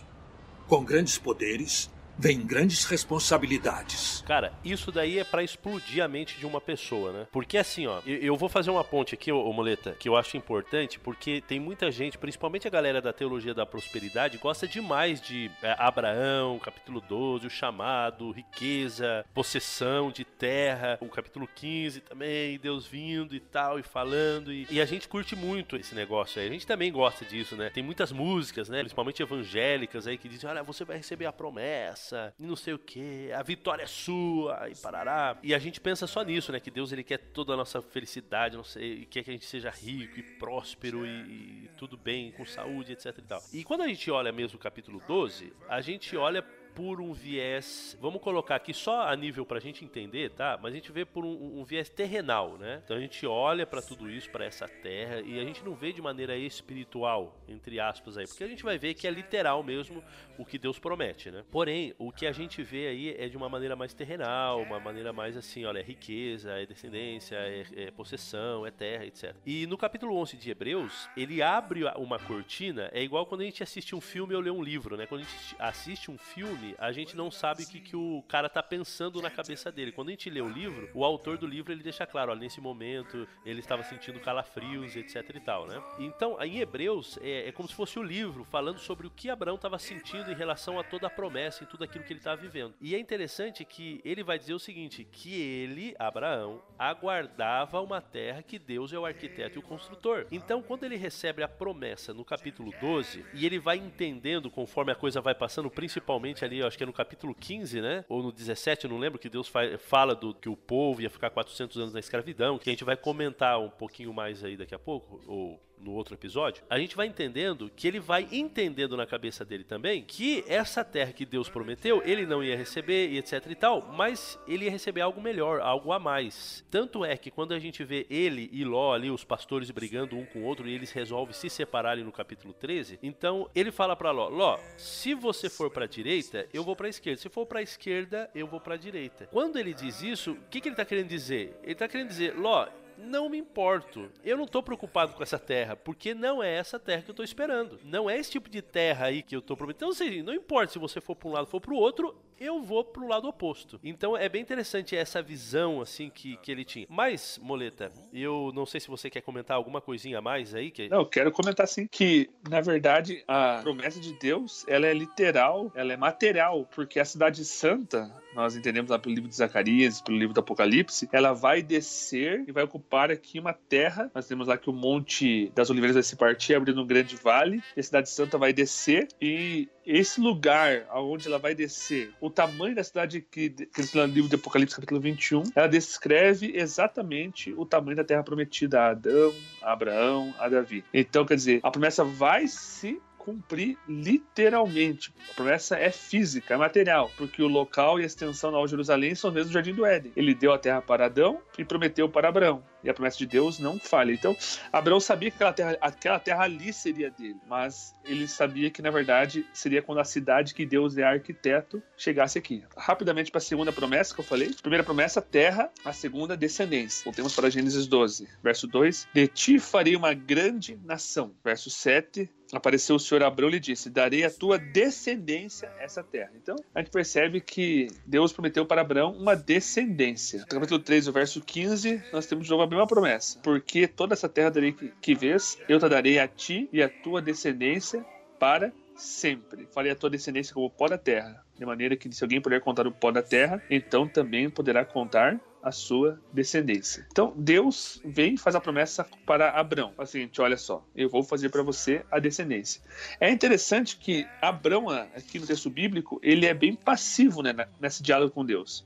[0.67, 4.23] com grandes poderes vem grandes responsabilidades.
[4.25, 7.27] Cara, isso daí é para explodir a mente de uma pessoa, né?
[7.31, 10.15] Porque assim, ó, eu, eu vou fazer uma ponte aqui, ô, ô Moleta, que eu
[10.15, 15.21] acho importante, porque tem muita gente, principalmente a galera da teologia da prosperidade, gosta demais
[15.21, 22.57] de é, Abraão, capítulo 12, o chamado, riqueza, possessão de terra, o capítulo 15 também,
[22.57, 26.47] Deus vindo e tal, e falando, e, e a gente curte muito esse negócio aí.
[26.47, 27.69] A gente também gosta disso, né?
[27.69, 28.79] Tem muitas músicas, né?
[28.79, 32.04] Principalmente evangélicas aí, que dizem, olha, você vai receber a promessa
[32.39, 35.37] e não sei o que, a vitória é sua, e parará.
[35.41, 36.59] E a gente pensa só nisso, né?
[36.59, 39.45] Que Deus ele quer toda a nossa felicidade, não sei, e quer que a gente
[39.45, 43.41] seja rico e próspero e, e tudo bem, com saúde, etc e tal.
[43.53, 47.97] E quando a gente olha mesmo o capítulo 12, a gente olha por um viés,
[48.01, 50.59] vamos colocar aqui só a nível para a gente entender, tá?
[50.61, 52.81] Mas a gente vê por um, um viés terrenal, né?
[52.83, 55.93] Então a gente olha para tudo isso, para essa terra, e a gente não vê
[55.93, 60.03] de maneira espiritual, entre aspas aí, porque a gente vai ver que é literal mesmo
[60.37, 61.45] o que Deus promete, né?
[61.49, 65.13] Porém, o que a gente vê aí é de uma maneira mais terrenal, uma maneira
[65.13, 69.33] mais assim, olha, é riqueza, é descendência, é, é possessão, é terra, etc.
[69.45, 73.63] E no capítulo 11 de Hebreus, ele abre uma cortina, é igual quando a gente
[73.63, 75.05] assiste um filme ou lê um livro, né?
[75.05, 78.23] Quando a gente assiste um filme, filme, a gente não sabe o que, que o
[78.27, 79.91] cara tá pensando na cabeça dele.
[79.91, 82.59] Quando a gente lê o livro, o autor do livro ele deixa claro, olha, nesse
[82.59, 85.81] momento ele estava sentindo calafrios, etc e tal, né?
[85.99, 89.55] Então, em Hebreus, é, é como se fosse o livro falando sobre o que Abraão
[89.55, 92.73] estava sentindo em relação a toda a promessa, em tudo aquilo que ele estava vivendo.
[92.81, 98.41] E é interessante que ele vai dizer o seguinte, que ele, Abraão, aguardava uma terra
[98.41, 100.25] que Deus é o arquiteto e o construtor.
[100.31, 104.95] Então, quando ele recebe a promessa no capítulo 12, e ele vai entendendo conforme a
[104.95, 108.05] coisa vai passando, principalmente ali ali, acho que é no capítulo 15, né?
[108.07, 111.29] Ou no 17, eu não lembro, que Deus fala do que o povo ia ficar
[111.29, 114.79] 400 anos na escravidão, que a gente vai comentar um pouquinho mais aí daqui a
[114.79, 119.43] pouco, ou no outro episódio, a gente vai entendendo que ele vai entendendo na cabeça
[119.45, 123.55] dele também que essa terra que Deus prometeu, ele não ia receber e etc e
[123.55, 126.65] tal, mas ele ia receber algo melhor, algo a mais.
[126.71, 130.25] Tanto é que quando a gente vê ele e Ló ali, os pastores brigando um
[130.25, 134.11] com o outro, e eles resolvem se separarem no capítulo 13, então ele fala para
[134.11, 137.21] Ló, Ló, se você for para a direita, eu vou para a esquerda.
[137.21, 139.27] Se for para a esquerda, eu vou para a direita.
[139.31, 141.57] Quando ele diz isso, o que, que ele está querendo dizer?
[141.63, 144.09] Ele está querendo dizer, Ló, não me importo.
[144.23, 147.23] Eu não tô preocupado com essa terra, porque não é essa terra que eu tô
[147.23, 147.79] esperando.
[147.83, 149.75] Não é esse tipo de terra aí que eu tô prometendo.
[149.75, 152.15] Então, assim, não importa se você for para um lado ou for para o outro,
[152.39, 153.79] eu vou pro lado oposto.
[153.83, 156.85] Então é bem interessante essa visão assim que, que ele tinha.
[156.89, 160.71] Mas, Moleta, eu não sei se você quer comentar alguma coisinha a mais aí.
[160.71, 160.89] Que...
[160.89, 165.71] Não, eu quero comentar assim que, na verdade, a promessa de Deus, ela é literal,
[165.75, 170.17] ela é material, porque a cidade santa, nós entendemos lá pelo livro de Zacarias, pelo
[170.17, 174.11] livro do Apocalipse, ela vai descer e vai ocupar aqui uma terra.
[174.13, 177.63] Nós temos lá que o Monte das Oliveiras vai se partir, abrindo um grande vale,
[177.75, 182.75] e a cidade santa vai descer, e esse lugar aonde ela vai descer, o tamanho
[182.75, 187.95] da cidade que, que no livro de Apocalipse, capítulo 21, ela descreve exatamente o tamanho
[187.95, 190.83] da terra prometida a Adão, a Abraão, a Davi.
[190.93, 195.11] Então, quer dizer, a promessa vai se cumprir literalmente.
[195.31, 199.31] A promessa é física, é material, porque o local e a extensão Nova Jerusalém são
[199.31, 200.11] os mesmos do Jardim do Éden.
[200.15, 202.63] Ele deu a terra para Adão e prometeu para Abraão.
[202.83, 204.11] E a promessa de Deus não falha.
[204.11, 204.37] Então,
[204.71, 208.91] Abraão sabia que aquela terra, aquela terra ali seria dele, mas ele sabia que, na
[208.91, 212.63] verdade, seria quando a cidade que Deus é arquiteto chegasse aqui.
[212.77, 214.53] Rapidamente para a segunda promessa que eu falei.
[214.61, 215.71] Primeira promessa, terra.
[215.83, 217.03] A segunda, descendência.
[217.05, 219.07] Voltemos para Gênesis 12, verso 2.
[219.11, 221.33] De ti farei uma grande nação.
[221.43, 226.31] Verso 7, apareceu o Senhor Abraão e lhe disse: Darei a tua descendência essa terra.
[226.35, 230.41] Então, a gente percebe que Deus prometeu para Abraão uma descendência.
[230.41, 234.13] No capítulo 3, o verso 15, nós temos de novo a mesma promessa: Porque toda
[234.13, 238.05] essa terra darei que, que vês, eu te darei a ti e a tua descendência
[238.39, 239.67] para sempre.
[239.71, 242.87] Falei a tua descendência como pó da terra, de maneira que se alguém puder contar
[242.87, 247.07] o pó da terra, então também poderá contar a sua descendência.
[247.11, 249.91] Então, Deus vem e faz a promessa para Abraão.
[249.93, 252.79] Fala o seguinte, olha só, eu vou fazer para você a descendência.
[253.19, 257.51] É interessante que Abraão, aqui no texto bíblico, ele é bem passivo né,
[257.81, 258.85] nesse diálogo com Deus.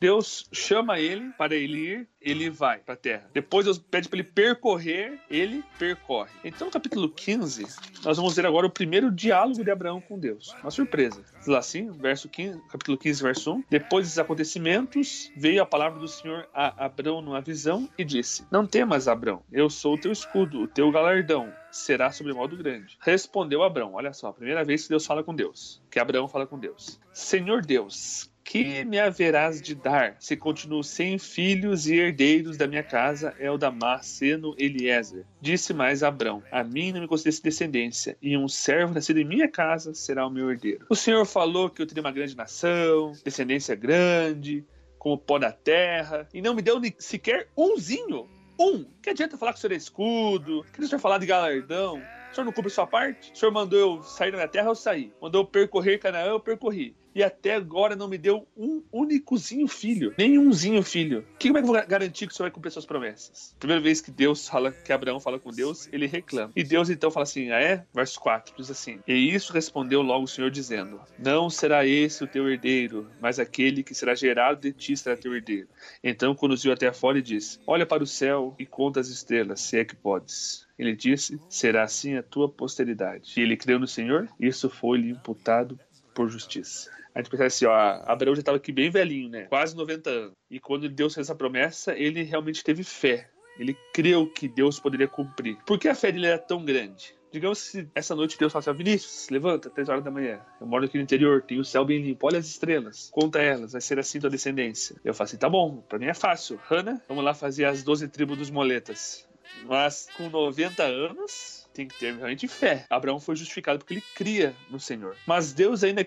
[0.00, 3.30] Deus chama ele para ele ir, ele vai para a terra.
[3.32, 6.30] Depois Deus pede para ele percorrer, ele percorre.
[6.44, 7.66] Então, no capítulo 15,
[8.04, 10.54] nós vamos ver agora o primeiro diálogo de Abraão com Deus.
[10.62, 11.22] Uma surpresa.
[11.38, 13.64] Diz lá assim, verso 15, capítulo 15, verso 1.
[13.70, 18.66] Depois desses acontecimentos, veio a palavra do Senhor a Abraão numa visão e disse: Não
[18.66, 22.98] temas, Abraão, eu sou o teu escudo, o teu galardão será sobre modo grande.
[23.00, 26.46] Respondeu Abraão, olha só, a primeira vez que Deus fala com Deus, que Abraão fala
[26.46, 27.00] com Deus.
[27.12, 32.82] Senhor Deus, que me haverás de dar se continuo sem filhos e herdeiros da minha
[32.82, 35.24] casa, é o Damasceno Eliezer?
[35.40, 39.48] Disse mais Abrão: A mim não me concedesse descendência, e um servo nascido em minha
[39.48, 40.86] casa será o meu herdeiro.
[40.88, 44.64] O Senhor falou que eu teria uma grande nação, descendência grande,
[44.98, 48.28] como o pó da terra, e não me deu sequer umzinho.
[48.58, 48.84] Um.
[49.02, 50.64] Que adianta falar que o senhor é escudo?
[50.72, 52.00] Que adianta falar de galardão?
[52.30, 53.32] O senhor não cumpre sua parte?
[53.32, 55.12] O senhor mandou eu sair da minha terra, eu saí.
[55.20, 56.94] Mandou eu percorrer Canaã, eu percorri.
[57.14, 60.14] E até agora não me deu um únicozinho filho.
[60.16, 61.24] Nenhumzinho filho.
[61.38, 63.54] Que, como é que eu vou garantir que o Senhor vai cumprir suas promessas?
[63.58, 66.52] Primeira vez que Deus fala, que Abraão fala com Deus, ele reclama.
[66.56, 67.84] E Deus então fala assim: Ah, é?
[67.94, 72.26] Verso 4 diz assim: E isso respondeu logo o Senhor, dizendo: Não será esse o
[72.26, 75.68] teu herdeiro, mas aquele que será gerado de ti será teu herdeiro.
[76.02, 79.78] Então conduziu até fora e disse: Olha para o céu e conta as estrelas, se
[79.78, 80.66] é que podes.
[80.78, 83.34] Ele disse: Será assim a tua posteridade.
[83.36, 85.78] E ele creu no Senhor, isso foi-lhe imputado
[86.14, 86.90] por justiça.
[87.14, 89.42] A gente pensa assim, ó, Abraão já estava aqui bem velhinho, né?
[89.44, 90.32] Quase 90 anos.
[90.50, 93.28] E quando Deus fez essa promessa, ele realmente teve fé.
[93.58, 95.58] Ele creu que Deus poderia cumprir.
[95.66, 97.14] Por que a fé dele era tão grande?
[97.30, 100.40] Digamos se essa noite Deus falasse, assim, Vinícius, levanta, três horas da manhã.
[100.60, 103.72] Eu moro aqui no interior, tem o céu bem limpo, olha as estrelas, conta elas,
[103.72, 104.96] vai ser assim tua descendência.
[105.02, 106.60] Eu falo assim, tá bom, pra mim é fácil.
[106.68, 109.26] Hannah, vamos lá fazer as 12 tribos dos moletas.
[109.64, 112.86] Mas com 90 anos, tem que ter realmente fé.
[112.88, 115.16] Abraão foi justificado porque ele cria no Senhor.
[115.26, 116.06] Mas Deus ainda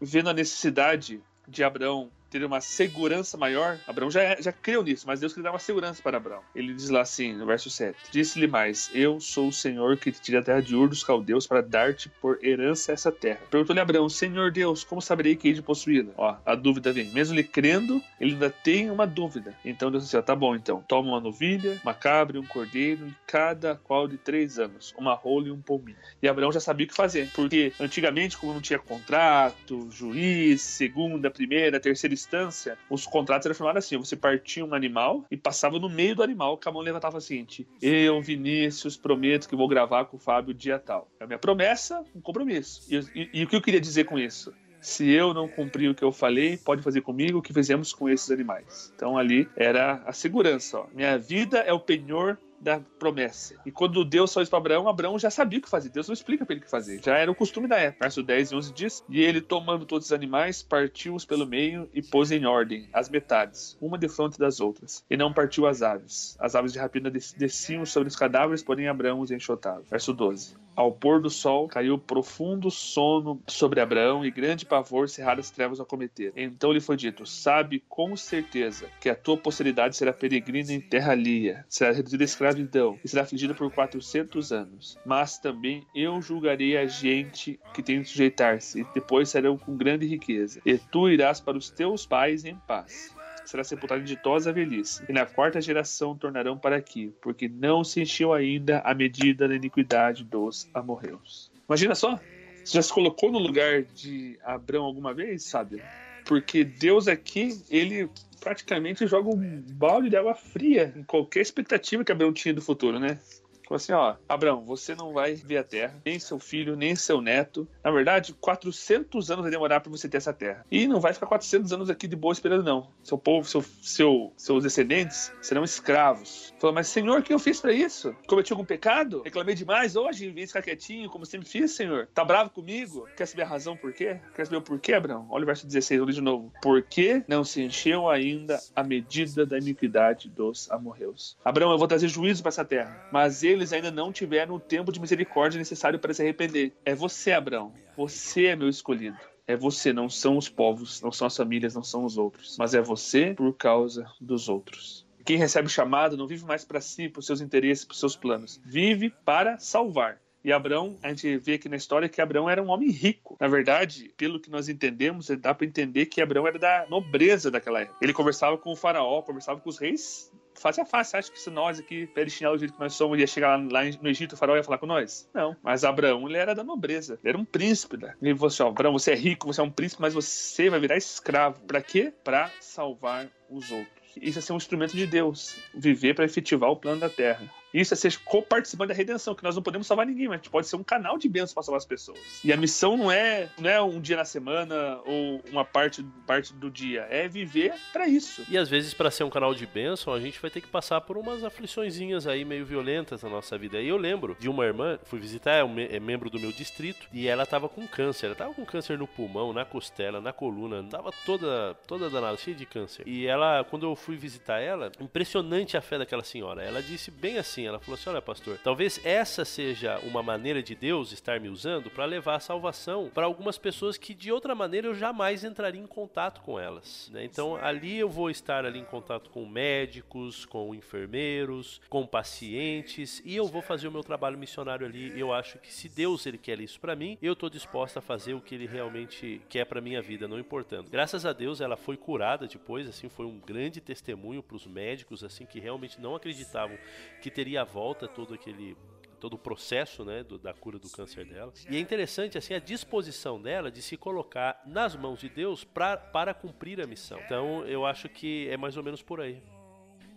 [0.00, 5.20] vendo a necessidade de Abraão ter uma segurança maior, Abraão já, já creu nisso, mas
[5.20, 6.42] Deus queria dar uma segurança para Abraão.
[6.54, 10.20] Ele diz lá assim, no verso 7: Disse-lhe mais: Eu sou o Senhor que te
[10.20, 13.40] tira a terra de Ur dos caldeus para dar-te por herança essa terra.
[13.50, 16.12] Perguntou-lhe Abraão: Senhor Deus, como saberei que hei de possuí-la?
[16.16, 17.10] Ó, a dúvida vem.
[17.12, 19.54] Mesmo ele crendo, ele ainda tem uma dúvida.
[19.64, 20.84] Então Deus disse: Tá bom, então.
[20.86, 25.48] Toma uma novilha, uma cabra e um cordeiro, cada qual de três anos, uma rola
[25.48, 25.96] e um pombinho.
[26.22, 31.30] E Abraão já sabia o que fazer, porque antigamente, como não tinha contrato, juiz, segunda,
[31.30, 35.88] primeira, terceira instância, os contratos eram firmados assim: você partia um animal e passava no
[35.88, 40.16] meio do animal, que a mão levantava seguinte: Eu, Vinícius, prometo que vou gravar com
[40.16, 41.08] o Fábio dia tal.
[41.20, 42.82] É a minha promessa, um compromisso.
[42.88, 44.52] E, e, e o que eu queria dizer com isso?
[44.86, 48.08] se eu não cumprir o que eu falei, pode fazer comigo o que fizemos com
[48.08, 48.92] esses animais.
[48.94, 50.78] Então ali era a segurança.
[50.78, 50.86] Ó.
[50.94, 53.56] Minha vida é o penhor da promessa.
[53.64, 55.90] E quando Deus falou isso para Abraão, Abraão já sabia o que fazer.
[55.90, 57.00] Deus não explica para ele o que fazer.
[57.02, 58.04] Já era o costume da época.
[58.04, 62.02] Verso 10 e 11 diz: E ele, tomando todos os animais, partiu-os pelo meio e
[62.02, 65.04] pôs em ordem as metades, uma de frente das outras.
[65.08, 66.36] E não partiu as aves.
[66.40, 69.82] As aves de rapina desciam sobre os cadáveres, porém Abraão os enxotava.
[69.88, 70.65] Verso 12.
[70.76, 75.86] Ao pôr do sol, caiu profundo sono sobre Abraão e grande pavor cerradas trevas a
[75.86, 76.34] cometer.
[76.36, 81.12] Então lhe foi dito: Sabe com certeza que a tua posteridade será peregrina em terra
[81.12, 84.98] alheia, será reduzida a escravidão e será afligida por quatrocentos anos.
[85.04, 90.06] Mas também eu julgarei a gente que tem de sujeitar-se, e depois serão com grande
[90.06, 90.60] riqueza.
[90.66, 93.15] E tu irás para os teus pais em paz
[93.46, 98.02] será sepultado em ditosa velhice, e na quarta geração tornarão para aqui, porque não se
[98.02, 101.50] encheu ainda a medida da iniquidade dos amorreus.
[101.68, 102.18] Imagina só,
[102.64, 105.82] você já se colocou no lugar de Abraão alguma vez, sabe?
[106.24, 112.12] Porque Deus aqui, ele praticamente joga um balde de água fria em qualquer expectativa que
[112.12, 113.18] Abraão tinha do futuro, né?
[113.66, 117.20] Falou assim, ó, Abraão, você não vai ver a terra, nem seu filho, nem seu
[117.20, 117.68] neto.
[117.82, 120.64] Na verdade, 400 anos vai demorar para você ter essa terra.
[120.70, 122.88] E não vai ficar 400 anos aqui de boa esperando, não.
[123.02, 126.54] Seu povo, seu, seu, seus descendentes serão escravos.
[126.60, 128.14] Falou, mas Senhor, o que eu fiz para isso?
[128.26, 129.22] Cometi algum pecado?
[129.22, 132.08] Reclamei demais hoje, em vez de ficar quietinho, como sempre fiz, Senhor?
[132.14, 133.08] Tá bravo comigo?
[133.16, 134.20] Quer saber a razão por quê?
[134.34, 135.26] Quer saber o porquê, Abraão?
[135.30, 136.52] Olha o verso 16, eu li de novo.
[136.62, 141.36] Porque não se encheu ainda a medida da iniquidade dos amorreus.
[141.44, 144.60] Abraão, eu vou trazer juízo para essa terra, mas ele eles ainda não tiveram o
[144.60, 146.72] tempo de misericórdia necessário para se arrepender.
[146.84, 147.72] É você, Abraão.
[147.96, 149.18] Você é meu escolhido.
[149.46, 152.56] É você, não são os povos, não são as famílias, não são os outros.
[152.58, 155.06] Mas é você por causa dos outros.
[155.24, 158.00] Quem recebe o chamado não vive mais para si, para os seus interesses, para os
[158.00, 158.60] seus planos.
[158.64, 160.20] Vive para salvar.
[160.44, 163.36] E Abraão, a gente vê aqui na história que Abraão era um homem rico.
[163.40, 167.80] Na verdade, pelo que nós entendemos, dá para entender que Abraão era da nobreza daquela
[167.80, 167.98] época.
[168.00, 170.30] Ele conversava com o faraó, conversava com os reis
[170.60, 171.16] face a face.
[171.16, 173.82] Acha que se nós aqui, pé chinelo do jeito que nós somos, ia chegar lá,
[174.00, 175.28] no Egito, o faraó ia falar com nós?
[175.32, 175.56] Não.
[175.62, 177.18] Mas Abraão, ele era da nobreza.
[177.22, 177.96] Ele era um príncipe.
[177.96, 178.14] Né?
[178.20, 180.96] Ele falou assim, Abraão, você é rico, você é um príncipe, mas você vai virar
[180.96, 181.60] escravo.
[181.60, 182.12] Para quê?
[182.24, 183.96] Para salvar os outros.
[184.20, 185.56] Isso é ser um instrumento de Deus.
[185.74, 187.50] Viver para efetivar o plano da terra.
[187.76, 190.48] Isso é ser co-participante da redenção, que nós não podemos salvar ninguém, mas a gente
[190.48, 192.18] pode ser um canal de bênção para salvar as pessoas.
[192.42, 196.54] E a missão não é, não é um dia na semana ou uma parte, parte
[196.54, 198.42] do dia, é viver para isso.
[198.48, 201.02] E às vezes, para ser um canal de bênção, a gente vai ter que passar
[201.02, 203.78] por umas afliçõezinhas aí meio violentas na nossa vida.
[203.78, 207.28] E eu lembro de uma irmã, fui visitar, é, é membro do meu distrito, e
[207.28, 208.26] ela tava com câncer.
[208.26, 212.56] Ela tava com câncer no pulmão, na costela, na coluna, tava toda, toda danada, cheia
[212.56, 213.06] de câncer.
[213.06, 216.62] E ela, quando eu fui visitar ela, impressionante a fé daquela senhora.
[216.62, 220.74] Ela disse bem assim: Ela falou assim: olha, pastor, talvez essa seja uma maneira de
[220.74, 224.86] Deus estar me usando para levar a salvação para algumas pessoas que de outra maneira
[224.86, 227.10] eu jamais entraria em contato com elas.
[227.12, 227.24] Né?
[227.24, 233.34] Então ali eu vou estar ali em contato com médicos, com enfermeiros, com pacientes e
[233.36, 235.18] eu vou fazer o meu trabalho missionário ali.
[235.18, 238.34] Eu acho que se Deus ele quer isso para mim, eu estou disposta a fazer
[238.34, 240.90] o que ele realmente quer para minha vida, não importando.
[240.90, 245.22] Graças a Deus ela foi curada depois, assim, foi um grande testemunho para os médicos
[245.22, 246.76] assim que realmente não acreditavam
[247.22, 248.74] que teria a volta todo aquele
[249.20, 251.52] todo o processo né, do, da cura do câncer dela.
[251.70, 255.96] E é interessante assim a disposição dela de se colocar nas mãos de Deus pra,
[255.96, 257.18] para cumprir a missão.
[257.24, 259.42] Então eu acho que é mais ou menos por aí.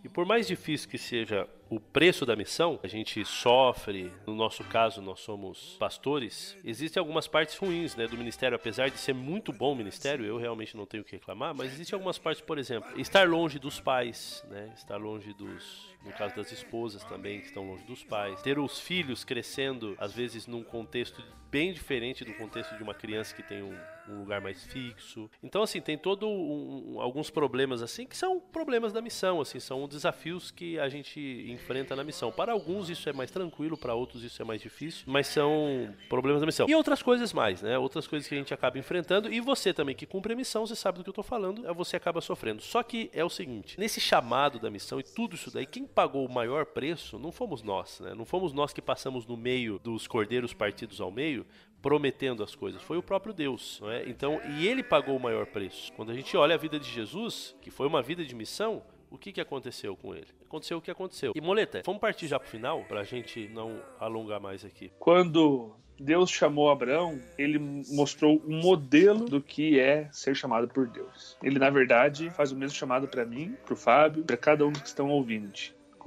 [0.03, 4.63] E por mais difícil que seja o preço da missão, a gente sofre, no nosso
[4.63, 9.53] caso, nós somos pastores, existem algumas partes ruins né, do ministério, apesar de ser muito
[9.53, 12.57] bom o ministério, eu realmente não tenho o que reclamar, mas existem algumas partes, por
[12.57, 17.47] exemplo, estar longe dos pais, né, estar longe dos, no caso das esposas também, que
[17.47, 22.33] estão longe dos pais, ter os filhos crescendo, às vezes num contexto bem diferente do
[22.33, 23.77] contexto de uma criança que tem um,
[24.09, 25.29] um lugar mais fixo.
[25.43, 29.87] Então, assim, tem todo um, alguns problemas assim que são problemas da missão, assim, são
[29.87, 32.31] desafios que a gente enfrenta na missão.
[32.31, 36.41] Para alguns isso é mais tranquilo, para outros isso é mais difícil, mas são problemas
[36.41, 36.67] da missão.
[36.69, 37.77] E outras coisas mais, né?
[37.77, 40.75] Outras coisas que a gente acaba enfrentando e você também que cumpre a missão, você
[40.75, 42.61] sabe do que eu tô falando, é você acaba sofrendo.
[42.61, 46.25] Só que é o seguinte, nesse chamado da missão e tudo isso daí, quem pagou
[46.25, 48.13] o maior preço não fomos nós, né?
[48.13, 51.45] Não fomos nós que passamos no meio dos cordeiros partidos ao meio,
[51.81, 54.07] prometendo as coisas, foi o próprio Deus, não é?
[54.07, 55.91] Então, e ele pagou o maior preço.
[55.93, 59.17] Quando a gente olha a vida de Jesus, que foi uma vida de missão, o
[59.17, 60.27] que, que aconteceu com ele?
[60.45, 61.33] Aconteceu o que aconteceu.
[61.35, 64.91] E Moleta, vamos partir já pro final, pra gente não alongar mais aqui.
[64.99, 71.37] Quando Deus chamou Abraão, ele mostrou um modelo do que é ser chamado por Deus.
[71.43, 74.87] Ele, na verdade, faz o mesmo chamado para mim, pro Fábio, para cada um que
[74.87, 75.49] estão ouvindo.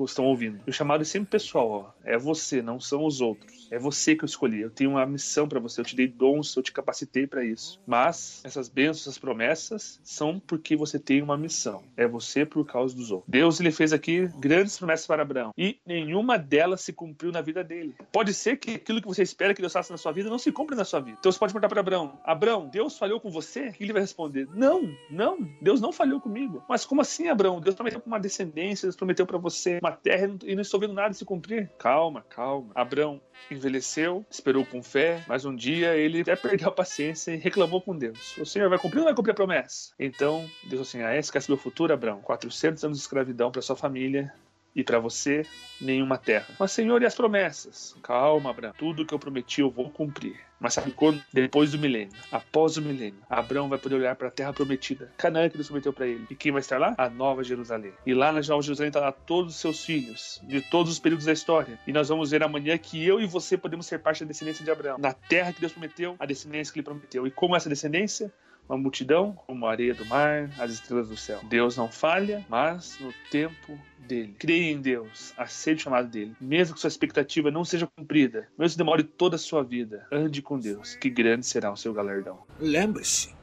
[0.04, 0.60] Estão ouvindo.
[0.66, 1.90] O chamado é sempre pessoal, ó.
[2.04, 3.68] É você, não são os outros.
[3.70, 4.60] É você que eu escolhi.
[4.60, 5.80] Eu tenho uma missão para você.
[5.80, 7.80] Eu te dei dons, eu te capacitei para isso.
[7.86, 11.82] Mas essas bênçãos, essas promessas são porque você tem uma missão.
[11.96, 13.30] É você por causa dos outros.
[13.30, 17.64] Deus ele fez aqui grandes promessas para Abraão e nenhuma delas se cumpriu na vida
[17.64, 17.94] dele.
[18.12, 20.52] Pode ser que aquilo que você espera que Deus faça na sua vida não se
[20.52, 21.16] cumpra na sua vida.
[21.18, 23.72] Então você pode perguntar para Abraão: Abraão, Deus falhou com você?
[23.78, 26.62] E ele vai responder: Não, não, Deus não falhou comigo.
[26.68, 27.60] Mas como assim, Abraão?
[27.60, 31.12] Deus prometeu uma descendência, Deus prometeu para você uma terra e não estou vendo nada
[31.12, 31.68] se cumprir.
[31.78, 32.70] Calma, calma.
[32.74, 33.20] Abraão,
[33.50, 37.96] envelheceu, esperou com fé, mas um dia ele até perdeu a paciência e reclamou com
[37.96, 38.36] Deus.
[38.38, 39.92] O Senhor vai cumprir ou não vai cumprir a promessa?
[39.98, 42.20] Então, Deus assim, ah, saber o futuro, Abraão?
[42.20, 44.32] 400 anos de escravidão para sua família,
[44.74, 45.44] e para você
[45.80, 46.46] nenhuma terra.
[46.58, 47.96] Mas, Senhor, e as promessas?
[48.02, 48.74] Calma, Abraão.
[48.76, 50.40] Tudo que eu prometi eu vou cumprir.
[50.62, 51.20] Mas sabe quando?
[51.32, 55.48] Depois do milênio, após o milênio, Abraão vai poder olhar para a terra prometida, Canaã
[55.48, 56.24] que Deus prometeu para ele.
[56.30, 56.94] E quem vai estar lá?
[56.96, 57.92] A Nova Jerusalém.
[58.06, 61.26] E lá na Nova Jerusalém está lá todos os seus filhos, de todos os períodos
[61.26, 61.80] da história.
[61.84, 64.70] E nós vamos ver amanhã que eu e você podemos ser parte da descendência de
[64.70, 64.98] Abraão.
[64.98, 67.26] Na terra que Deus prometeu, a descendência que ele prometeu.
[67.26, 68.32] E como essa descendência?
[68.68, 71.40] Uma multidão como a areia do mar, as estrelas do céu.
[71.44, 74.34] Deus não falha, mas no tempo dele.
[74.38, 76.34] Creia em Deus, aceite o chamado dele.
[76.40, 80.42] Mesmo que sua expectativa não seja cumprida, mesmo que demore toda a sua vida, ande
[80.42, 82.38] com Deus, que grande será o seu galardão.
[82.58, 83.34] Lembre-se,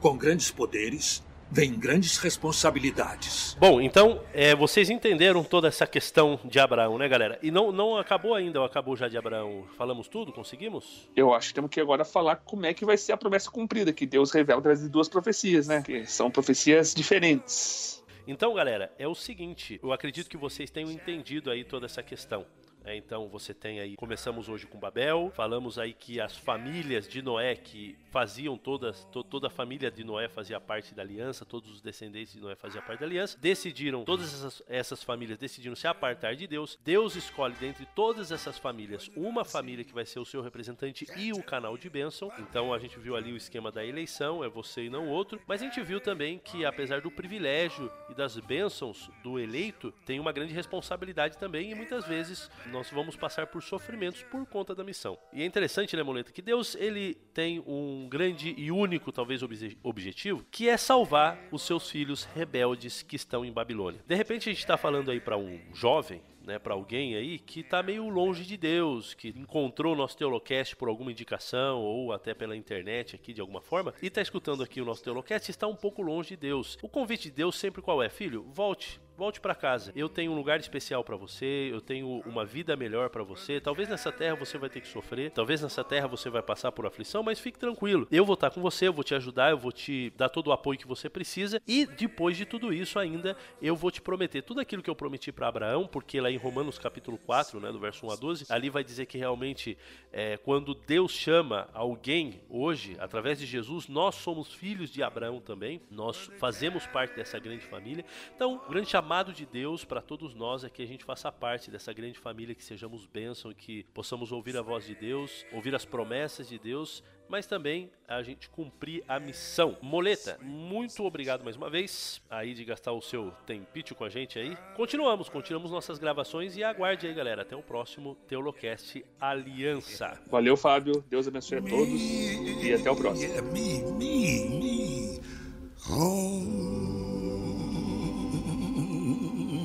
[0.00, 3.56] com grandes poderes vem grandes responsabilidades.
[3.58, 7.38] Bom, então é, vocês entenderam toda essa questão de Abraão, né, galera?
[7.42, 9.64] E não, não acabou ainda, ou acabou já de Abraão?
[9.76, 10.32] Falamos tudo?
[10.32, 11.08] Conseguimos?
[11.14, 13.92] Eu acho que temos que agora falar como é que vai ser a promessa cumprida,
[13.92, 15.82] que Deus revela através de duas profecias, né?
[15.82, 18.02] Que são profecias diferentes.
[18.26, 22.46] Então, galera, é o seguinte, eu acredito que vocês tenham entendido aí toda essa questão.
[22.84, 27.22] É, então você tem aí, começamos hoje com Babel, falamos aí que as famílias de
[27.22, 31.70] Noé que faziam todas, to, toda a família de Noé fazia parte da aliança, todos
[31.70, 35.86] os descendentes de Noé faziam parte da aliança, decidiram, todas essas, essas famílias decidiram se
[35.86, 40.24] apartar de Deus, Deus escolhe dentre todas essas famílias uma família que vai ser o
[40.26, 43.82] seu representante e o canal de bênção, então a gente viu ali o esquema da
[43.82, 47.90] eleição, é você e não outro, mas a gente viu também que apesar do privilégio
[48.10, 53.14] e das bênçãos do eleito, tem uma grande responsabilidade também e muitas vezes nós vamos
[53.14, 55.16] passar por sofrimentos por conta da missão.
[55.32, 59.40] E é interessante, né, Moleta, que Deus ele tem um grande e único, talvez,
[59.82, 64.02] objetivo, que é salvar os seus filhos rebeldes que estão em Babilônia.
[64.04, 67.60] De repente a gente está falando aí para um jovem né, para alguém aí que
[67.60, 72.34] está meio longe de Deus, que encontrou o nosso Teolocast por alguma indicação ou até
[72.34, 75.76] pela internet aqui de alguma forma e está escutando aqui o nosso Teolocast está um
[75.76, 76.76] pouco longe de Deus.
[76.82, 78.08] O convite de Deus sempre qual é?
[78.08, 79.92] Filho, volte, volte para casa.
[79.94, 83.60] Eu tenho um lugar especial para você, eu tenho uma vida melhor para você.
[83.60, 86.86] Talvez nessa terra você vai ter que sofrer, talvez nessa terra você vai passar por
[86.86, 88.06] aflição, mas fique tranquilo.
[88.10, 90.52] Eu vou estar com você, eu vou te ajudar, eu vou te dar todo o
[90.52, 94.60] apoio que você precisa e depois de tudo isso ainda eu vou te prometer tudo
[94.60, 98.06] aquilo que eu prometi para Abraão, porque lá em Romanos capítulo 4, né, do verso
[98.06, 99.78] 1 a 12, ali vai dizer que realmente
[100.12, 105.80] é, quando Deus chama alguém hoje, através de Jesus, nós somos filhos de Abraão também,
[105.90, 108.04] nós fazemos parte dessa grande família.
[108.34, 111.92] Então, grande chamado de Deus para todos nós é que a gente faça parte dessa
[111.92, 116.48] grande família, que sejamos bênção, que possamos ouvir a voz de Deus, ouvir as promessas
[116.48, 119.76] de Deus mas também a gente cumprir a missão.
[119.80, 124.38] Moleta, muito obrigado mais uma vez aí de gastar o seu tempito com a gente
[124.38, 124.56] aí.
[124.76, 127.42] Continuamos, continuamos nossas gravações e aguarde aí, galera.
[127.42, 130.20] Até o próximo Teolocast Aliança.
[130.30, 131.04] Valeu, Fábio.
[131.08, 133.34] Deus abençoe a todos e até o próximo.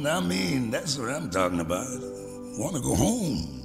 [0.07, 1.87] I mean, that's what I'm talking about.
[2.57, 3.58] Want to go home.